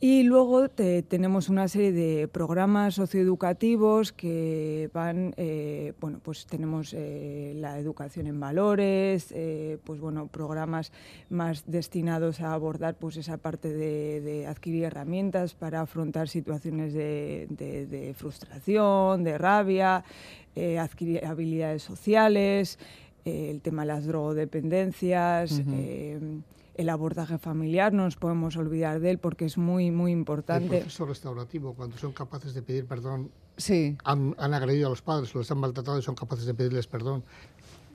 Y 0.00 0.24
luego 0.24 0.68
tenemos 0.68 1.48
una 1.48 1.66
serie 1.66 1.92
de 1.92 2.28
programas 2.28 2.94
socioeducativos 2.94 4.12
que 4.12 4.90
van, 4.92 5.32
eh, 5.38 5.94
bueno, 6.00 6.20
pues 6.22 6.46
tenemos 6.46 6.92
eh, 6.92 7.54
la 7.56 7.78
educación 7.78 8.26
en 8.26 8.38
valores, 8.38 9.28
eh, 9.30 9.78
pues 9.84 10.00
bueno, 10.00 10.26
programas 10.26 10.92
más 11.30 11.64
destinados 11.66 12.40
a 12.40 12.52
abordar 12.52 12.96
pues 12.96 13.16
esa 13.16 13.38
parte 13.38 13.72
de, 13.72 14.46
adquirir 14.46 14.84
herramientas 14.84 15.54
para 15.54 15.80
afrontar 15.80 16.28
situaciones 16.28 16.92
de, 16.92 18.14
frustración, 18.18 19.24
de 19.24 19.38
rabia, 19.38 20.04
adquirir 20.78 21.24
habilidades 21.24 21.82
sociales, 21.82 22.78
el 23.24 23.62
tema 23.62 23.82
de 23.82 23.88
las 23.88 24.06
drogodependencias 24.06 25.62
el 26.74 26.88
abordaje 26.88 27.38
familiar, 27.38 27.92
no 27.92 28.04
nos 28.04 28.16
podemos 28.16 28.56
olvidar 28.56 29.00
de 29.00 29.10
él 29.10 29.18
porque 29.18 29.44
es 29.44 29.58
muy, 29.58 29.90
muy 29.90 30.12
importante. 30.12 30.76
El 30.76 30.82
proceso 30.82 31.06
restaurativo, 31.06 31.74
cuando 31.74 31.96
son 31.96 32.12
capaces 32.12 32.54
de 32.54 32.62
pedir 32.62 32.86
perdón, 32.86 33.30
sí. 33.56 33.96
han, 34.04 34.34
han 34.38 34.54
agredido 34.54 34.88
a 34.88 34.90
los 34.90 35.02
padres, 35.02 35.34
los 35.34 35.50
han 35.50 35.58
maltratado 35.58 35.98
y 35.98 36.02
son 36.02 36.14
capaces 36.14 36.46
de 36.46 36.54
pedirles 36.54 36.86
perdón. 36.86 37.24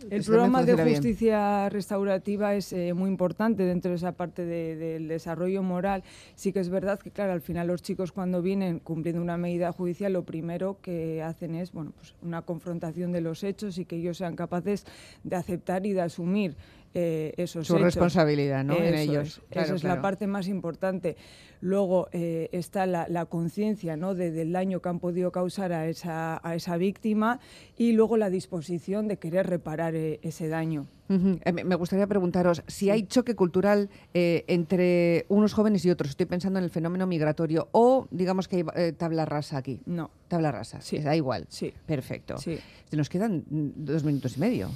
El 0.10 0.24
programa 0.24 0.64
de 0.64 0.76
justicia 0.76 1.68
restaurativa 1.70 2.56
es 2.56 2.72
eh, 2.72 2.94
muy 2.94 3.10
importante 3.10 3.64
dentro 3.64 3.92
de 3.92 3.98
esa 3.98 4.14
parte 4.14 4.46
del 4.46 5.08
desarrollo 5.08 5.62
moral. 5.62 6.04
Sí 6.36 6.54
que 6.54 6.60
es 6.60 6.70
verdad 6.70 7.00
que, 7.00 7.12
claro, 7.12 7.34
al 7.34 7.42
final 7.42 7.68
los 7.68 7.82
chicos 7.82 8.12
cuando 8.12 8.42
vienen 8.42 8.80
cumpliendo 8.80 9.22
una 9.22 9.38
medida 9.38 9.72
judicial, 9.72 10.14
lo 10.14 10.24
primero 10.24 10.78
que 10.82 11.22
hacen 11.22 11.56
es 11.56 11.74
bueno, 11.74 11.92
pues 11.98 12.16
una 12.22 12.42
confrontación 12.44 13.12
de 13.12 13.22
los 13.22 13.44
hechos 13.44 13.78
y 13.78 13.86
que 13.86 13.98
ellos 13.98 14.18
sean 14.18 14.36
capaces 14.36 14.86
de 15.24 15.36
aceptar 15.36 15.86
y 15.86 15.92
de 15.94 16.02
asumir 16.02 16.56
eh, 16.94 17.34
esos 17.38 17.68
Su 17.68 17.78
responsabilidad, 17.78 18.64
¿no? 18.64 18.76
en 18.76 18.96
ellos. 18.96 19.42
esa 19.52 19.76
es 19.76 19.84
la 19.84 20.02
parte 20.02 20.26
más 20.26 20.48
importante. 20.48 21.18
Luego 21.62 22.08
eh, 22.12 22.50
está 22.52 22.86
la, 22.86 23.26
conciencia 23.26 23.96
¿no? 23.96 24.16
del 24.16 24.52
daño 24.52 24.82
que 24.82 24.90
han 24.90 25.00
podido 25.00 25.32
causar 25.32 25.72
a 25.72 25.88
esa, 25.88 26.40
a 26.42 26.56
esa 26.56 26.78
víctima 26.78 27.40
y 27.78 27.92
luego 27.92 28.18
la 28.18 28.30
disposición 28.30 29.08
de 29.08 29.18
querer 29.18 29.48
reparar 29.48 29.94
eh, 29.96 30.20
ese 30.24 30.48
daño. 30.48 30.88
Me 31.10 31.74
gustaría 31.74 32.06
preguntaros 32.06 32.62
si 32.68 32.92
hay 32.92 33.08
choque 33.08 33.36
cultural 33.36 33.90
entre 34.14 35.26
unos 35.28 35.54
jóvenes 35.54 35.84
y 35.84 35.90
otros. 35.90 36.12
Estoy 36.12 36.28
pensando 36.28 36.60
en 36.60 36.66
el 36.66 36.70
fenómeno 36.70 37.08
migratorio 37.08 37.68
o 37.72 38.08
digamos 38.12 38.48
que 38.48 38.58
hay 38.58 38.92
tabla 38.94 39.26
rasa 39.26 39.58
aquí. 39.58 39.82
No. 39.88 40.12
Tabla 40.28 40.52
rasa. 40.52 40.82
Sí. 40.82 41.00
Da 41.00 41.16
igual. 41.16 41.48
Sí. 41.50 41.74
Perfecto. 41.88 42.38
Sí. 42.38 42.60
Nos 42.92 43.10
quedan 43.10 43.44
dos 43.48 44.04
minutos 44.04 44.38
y 44.38 44.40
medio. 44.40 44.70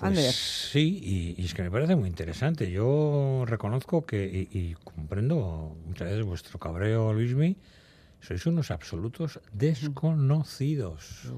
Pues 0.00 0.34
sí, 0.72 1.36
y, 1.36 1.44
es 1.44 1.52
que 1.52 1.62
me 1.62 1.70
parece 1.70 1.94
muy 1.94 2.08
interesante. 2.08 2.70
Yo 2.70 3.44
reconozco 3.46 4.06
que, 4.06 4.48
y, 4.50 4.74
comprendo 4.82 5.76
muchas 5.86 6.08
veces 6.08 6.24
vuestro 6.24 6.58
cabreo, 6.58 7.12
Luismi, 7.12 7.56
sois 8.20 8.46
unos 8.46 8.70
absolutos 8.70 9.40
desconocidos. 9.52 11.30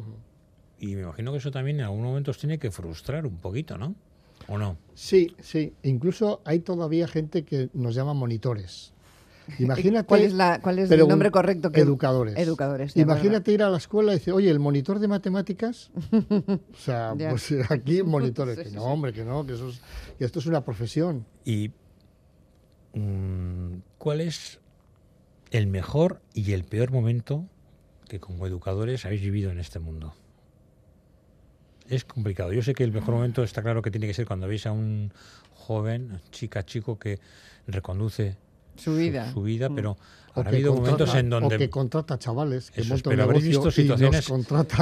Y 0.78 0.94
me 0.94 1.02
imagino 1.02 1.32
que 1.32 1.38
eso 1.38 1.50
también 1.50 1.80
en 1.80 1.86
algún 1.86 2.02
momento 2.02 2.30
os 2.30 2.38
tiene 2.38 2.58
que 2.58 2.70
frustrar 2.70 3.26
un 3.26 3.38
poquito, 3.38 3.78
¿no? 3.78 3.94
¿O 4.48 4.58
no? 4.58 4.76
Sí, 4.94 5.34
sí. 5.40 5.72
Incluso 5.82 6.40
hay 6.44 6.60
todavía 6.60 7.06
gente 7.08 7.44
que 7.44 7.68
nos 7.72 7.94
llama 7.94 8.14
monitores. 8.14 8.92
Imagínate. 9.58 10.06
¿Cuál 10.06 10.22
es, 10.22 10.32
la, 10.32 10.60
cuál 10.60 10.78
es 10.78 10.90
el 10.90 11.06
nombre 11.06 11.30
correcto? 11.30 11.70
Que, 11.70 11.80
educadores. 11.80 12.36
Educadores. 12.36 12.96
Imagínate 12.96 13.52
ir 13.52 13.62
a 13.62 13.70
la 13.70 13.78
escuela 13.78 14.12
y 14.12 14.16
decir, 14.16 14.32
oye, 14.32 14.50
el 14.50 14.60
monitor 14.60 14.98
de 14.98 15.08
matemáticas. 15.08 15.90
o 16.12 16.76
sea, 16.76 17.14
pues 17.16 17.52
aquí 17.70 18.02
monitores. 18.04 18.58
que 18.58 18.70
no, 18.70 18.84
hombre, 18.84 19.12
que 19.12 19.24
no, 19.24 19.46
que, 19.46 19.54
eso 19.54 19.70
esto 20.18 20.38
es 20.38 20.46
una 20.46 20.64
profesión. 20.64 21.26
¿Y 21.44 21.70
mm, 22.94 23.74
cuál 23.98 24.20
es 24.20 24.60
el 25.50 25.66
mejor 25.66 26.20
y 26.34 26.52
el 26.52 26.64
peor 26.64 26.90
momento 26.90 27.46
que 28.08 28.20
como 28.20 28.46
educadores 28.46 29.04
habéis 29.04 29.22
vivido 29.22 29.50
en 29.50 29.58
este 29.58 29.78
mundo? 29.78 30.14
Es 31.88 32.04
complicado. 32.04 32.52
Yo 32.52 32.62
sé 32.62 32.74
que 32.74 32.84
el 32.84 32.92
mejor 32.92 33.14
momento 33.14 33.42
está 33.42 33.62
claro 33.62 33.82
que 33.82 33.90
tiene 33.90 34.06
que 34.06 34.14
ser 34.14 34.26
cuando 34.26 34.46
veis 34.46 34.66
a 34.66 34.72
un 34.72 35.12
joven, 35.54 36.20
chica, 36.30 36.64
chico 36.64 36.98
que 36.98 37.18
reconduce 37.66 38.36
su 38.82 38.96
vida, 38.96 39.32
su, 39.32 39.42
vida 39.42 39.68
mm. 39.68 39.74
pero 39.74 39.96
ha 40.34 40.40
habido 40.40 40.74
momentos 40.74 41.14
en 41.14 41.30
donde 41.30 41.56
o 41.56 41.58
que 41.58 41.70
contrata 41.70 42.18
chavales 42.18 42.70
que 42.70 42.80
eso 42.80 42.96
pero 43.04 43.24
habréis 43.24 43.44
visto 43.44 43.70
situaciones 43.70 44.24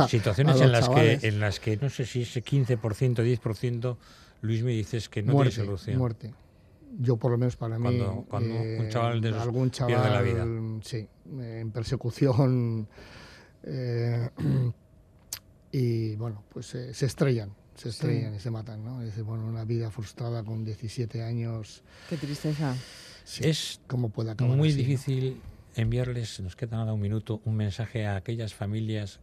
situaciones 0.08 0.60
en 0.60 0.72
las 0.72 0.88
que 0.88 1.18
en 1.22 1.40
las 1.40 1.60
que 1.60 1.76
no 1.76 1.90
sé 1.90 2.06
si 2.06 2.22
ese 2.22 2.42
15% 2.42 2.78
10% 2.78 3.96
Luis 4.42 4.62
me 4.62 4.72
dices 4.72 5.08
que 5.08 5.22
no 5.22 5.34
tiene 5.34 5.50
solución. 5.50 5.98
muerte. 5.98 6.32
Yo 6.98 7.16
por 7.16 7.30
lo 7.30 7.38
menos 7.38 7.56
para 7.56 7.78
mí 7.78 8.00
cuando 8.28 8.60
un 8.60 8.88
chaval 8.88 9.20
de 9.20 9.28
algún 9.28 9.70
chaval 9.70 9.94
pierde 9.94 10.10
la 10.10 10.22
vida. 10.22 10.46
sí 10.82 11.06
en 11.38 11.70
persecución 11.70 12.88
eh, 13.62 14.30
y 15.72 16.16
bueno 16.16 16.42
pues 16.48 16.66
se 16.66 17.06
estrellan 17.06 17.54
se 17.74 17.90
estrellan 17.90 18.34
y 18.34 18.40
se 18.40 18.50
matan 18.50 18.84
no 18.84 19.02
es 19.02 19.22
bueno 19.22 19.46
una 19.46 19.64
vida 19.64 19.90
frustrada 19.90 20.42
con 20.42 20.64
17 20.64 21.22
años. 21.22 21.82
Qué 22.08 22.16
tristeza 22.16 22.74
es 23.38 23.80
muy 24.38 24.72
difícil 24.72 25.40
enviarles, 25.76 26.40
nos 26.40 26.56
queda 26.56 26.78
nada 26.78 26.92
un 26.92 27.00
minuto, 27.00 27.40
un 27.44 27.56
mensaje 27.56 28.06
a 28.06 28.16
aquellas 28.16 28.54
familias 28.54 29.20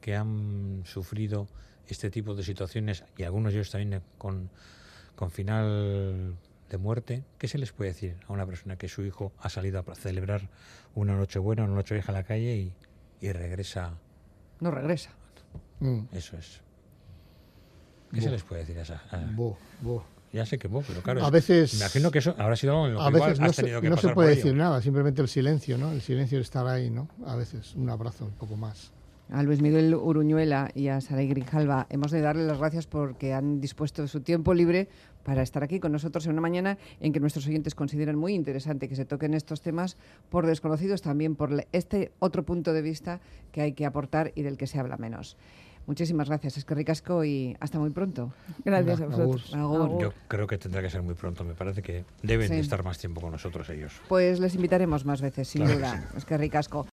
que 0.00 0.14
han 0.14 0.82
sufrido 0.84 1.48
este 1.86 2.10
tipo 2.10 2.34
de 2.34 2.42
situaciones 2.42 3.04
y 3.16 3.22
algunos 3.22 3.52
de 3.52 3.60
ellos 3.60 3.70
también 3.70 4.02
con, 4.18 4.50
con 5.16 5.30
final 5.30 6.36
de 6.68 6.78
muerte. 6.78 7.24
¿Qué 7.38 7.48
se 7.48 7.58
les 7.58 7.72
puede 7.72 7.90
decir 7.90 8.16
a 8.26 8.32
una 8.32 8.46
persona 8.46 8.76
que 8.76 8.88
su 8.88 9.02
hijo 9.02 9.32
ha 9.38 9.48
salido 9.48 9.80
a 9.80 9.94
celebrar 9.94 10.50
una 10.94 11.16
noche 11.16 11.38
buena, 11.38 11.64
una 11.64 11.74
noche 11.74 11.94
vieja 11.94 12.12
a 12.12 12.14
la 12.14 12.24
calle 12.24 12.72
y, 13.20 13.32
regresa? 13.32 13.94
No 14.60 14.70
regresa. 14.70 15.10
Mm. 15.80 16.00
Eso 16.12 16.36
es. 16.36 16.60
¿Qué 18.12 18.20
se 18.20 18.30
les 18.30 18.42
puede 18.42 18.62
decir 18.62 18.78
a 18.78 18.82
esa? 18.82 19.02
Ya 20.32 20.44
sé 20.44 20.58
que 20.58 20.68
vos, 20.68 20.84
pero 20.86 21.02
claro. 21.02 21.24
A 21.24 21.30
veces. 21.30 21.74
imagino 21.74 22.10
que 22.10 22.18
eso 22.18 22.34
habrá 22.38 22.56
sido 22.56 22.86
en 22.86 22.94
lo 22.94 23.04
que 23.06 23.12
veces 23.12 23.40
has 23.40 23.56
tenido 23.56 23.80
que 23.80 23.90
no 23.90 23.96
se 23.96 24.10
puede 24.10 24.36
decir 24.36 24.54
nada, 24.54 24.82
simplemente 24.82 25.22
el 25.22 25.28
silencio, 25.28 25.78
¿no? 25.78 25.92
El 25.92 26.02
silencio 26.02 26.38
de 26.38 26.42
estar 26.42 26.66
ahí, 26.66 26.90
¿no? 26.90 27.08
A 27.26 27.36
veces 27.36 27.74
un 27.74 27.88
abrazo 27.88 28.26
un 28.26 28.32
poco 28.32 28.56
más. 28.56 28.92
A 29.30 29.42
Luis 29.42 29.60
Miguel 29.60 29.94
Uruñuela 29.94 30.70
y 30.74 30.88
a 30.88 31.02
Saray 31.02 31.28
Grijalva 31.28 31.86
hemos 31.90 32.10
de 32.10 32.22
darle 32.22 32.46
las 32.46 32.58
gracias 32.58 32.86
porque 32.86 33.34
han 33.34 33.60
dispuesto 33.60 34.00
de 34.00 34.08
su 34.08 34.20
tiempo 34.20 34.54
libre 34.54 34.88
para 35.22 35.42
estar 35.42 35.62
aquí 35.62 35.80
con 35.80 35.92
nosotros 35.92 36.24
en 36.24 36.32
una 36.32 36.40
mañana 36.40 36.78
en 37.00 37.12
que 37.12 37.20
nuestros 37.20 37.46
oyentes 37.46 37.74
consideran 37.74 38.16
muy 38.16 38.32
interesante 38.32 38.88
que 38.88 38.96
se 38.96 39.04
toquen 39.04 39.34
estos 39.34 39.60
temas 39.60 39.98
por 40.30 40.46
desconocidos, 40.46 41.02
también 41.02 41.36
por 41.36 41.66
este 41.72 42.10
otro 42.20 42.42
punto 42.44 42.72
de 42.72 42.80
vista 42.80 43.20
que 43.52 43.60
hay 43.60 43.72
que 43.74 43.84
aportar 43.84 44.32
y 44.34 44.42
del 44.42 44.56
que 44.56 44.66
se 44.66 44.78
habla 44.78 44.96
menos. 44.96 45.36
Muchísimas 45.88 46.28
gracias, 46.28 46.58
es 46.58 46.66
que 46.66 46.74
ricasco 46.74 47.24
y 47.24 47.56
hasta 47.60 47.78
muy 47.78 47.88
pronto. 47.88 48.30
Gracias 48.62 49.00
a 49.00 49.06
vosotros. 49.06 49.50
Yo 49.50 50.12
creo 50.28 50.46
que 50.46 50.58
tendrá 50.58 50.82
que 50.82 50.90
ser 50.90 51.00
muy 51.00 51.14
pronto, 51.14 51.44
me 51.44 51.54
parece 51.54 51.80
que 51.80 52.04
deben 52.22 52.50
de 52.50 52.60
estar 52.60 52.84
más 52.84 52.98
tiempo 52.98 53.22
con 53.22 53.32
nosotros 53.32 53.70
ellos. 53.70 53.94
Pues 54.06 54.38
les 54.38 54.54
invitaremos 54.54 55.06
más 55.06 55.22
veces, 55.22 55.48
sin 55.48 55.66
duda. 55.66 56.10
Es 56.14 56.26
que 56.26 56.36
ricasco. 56.36 56.88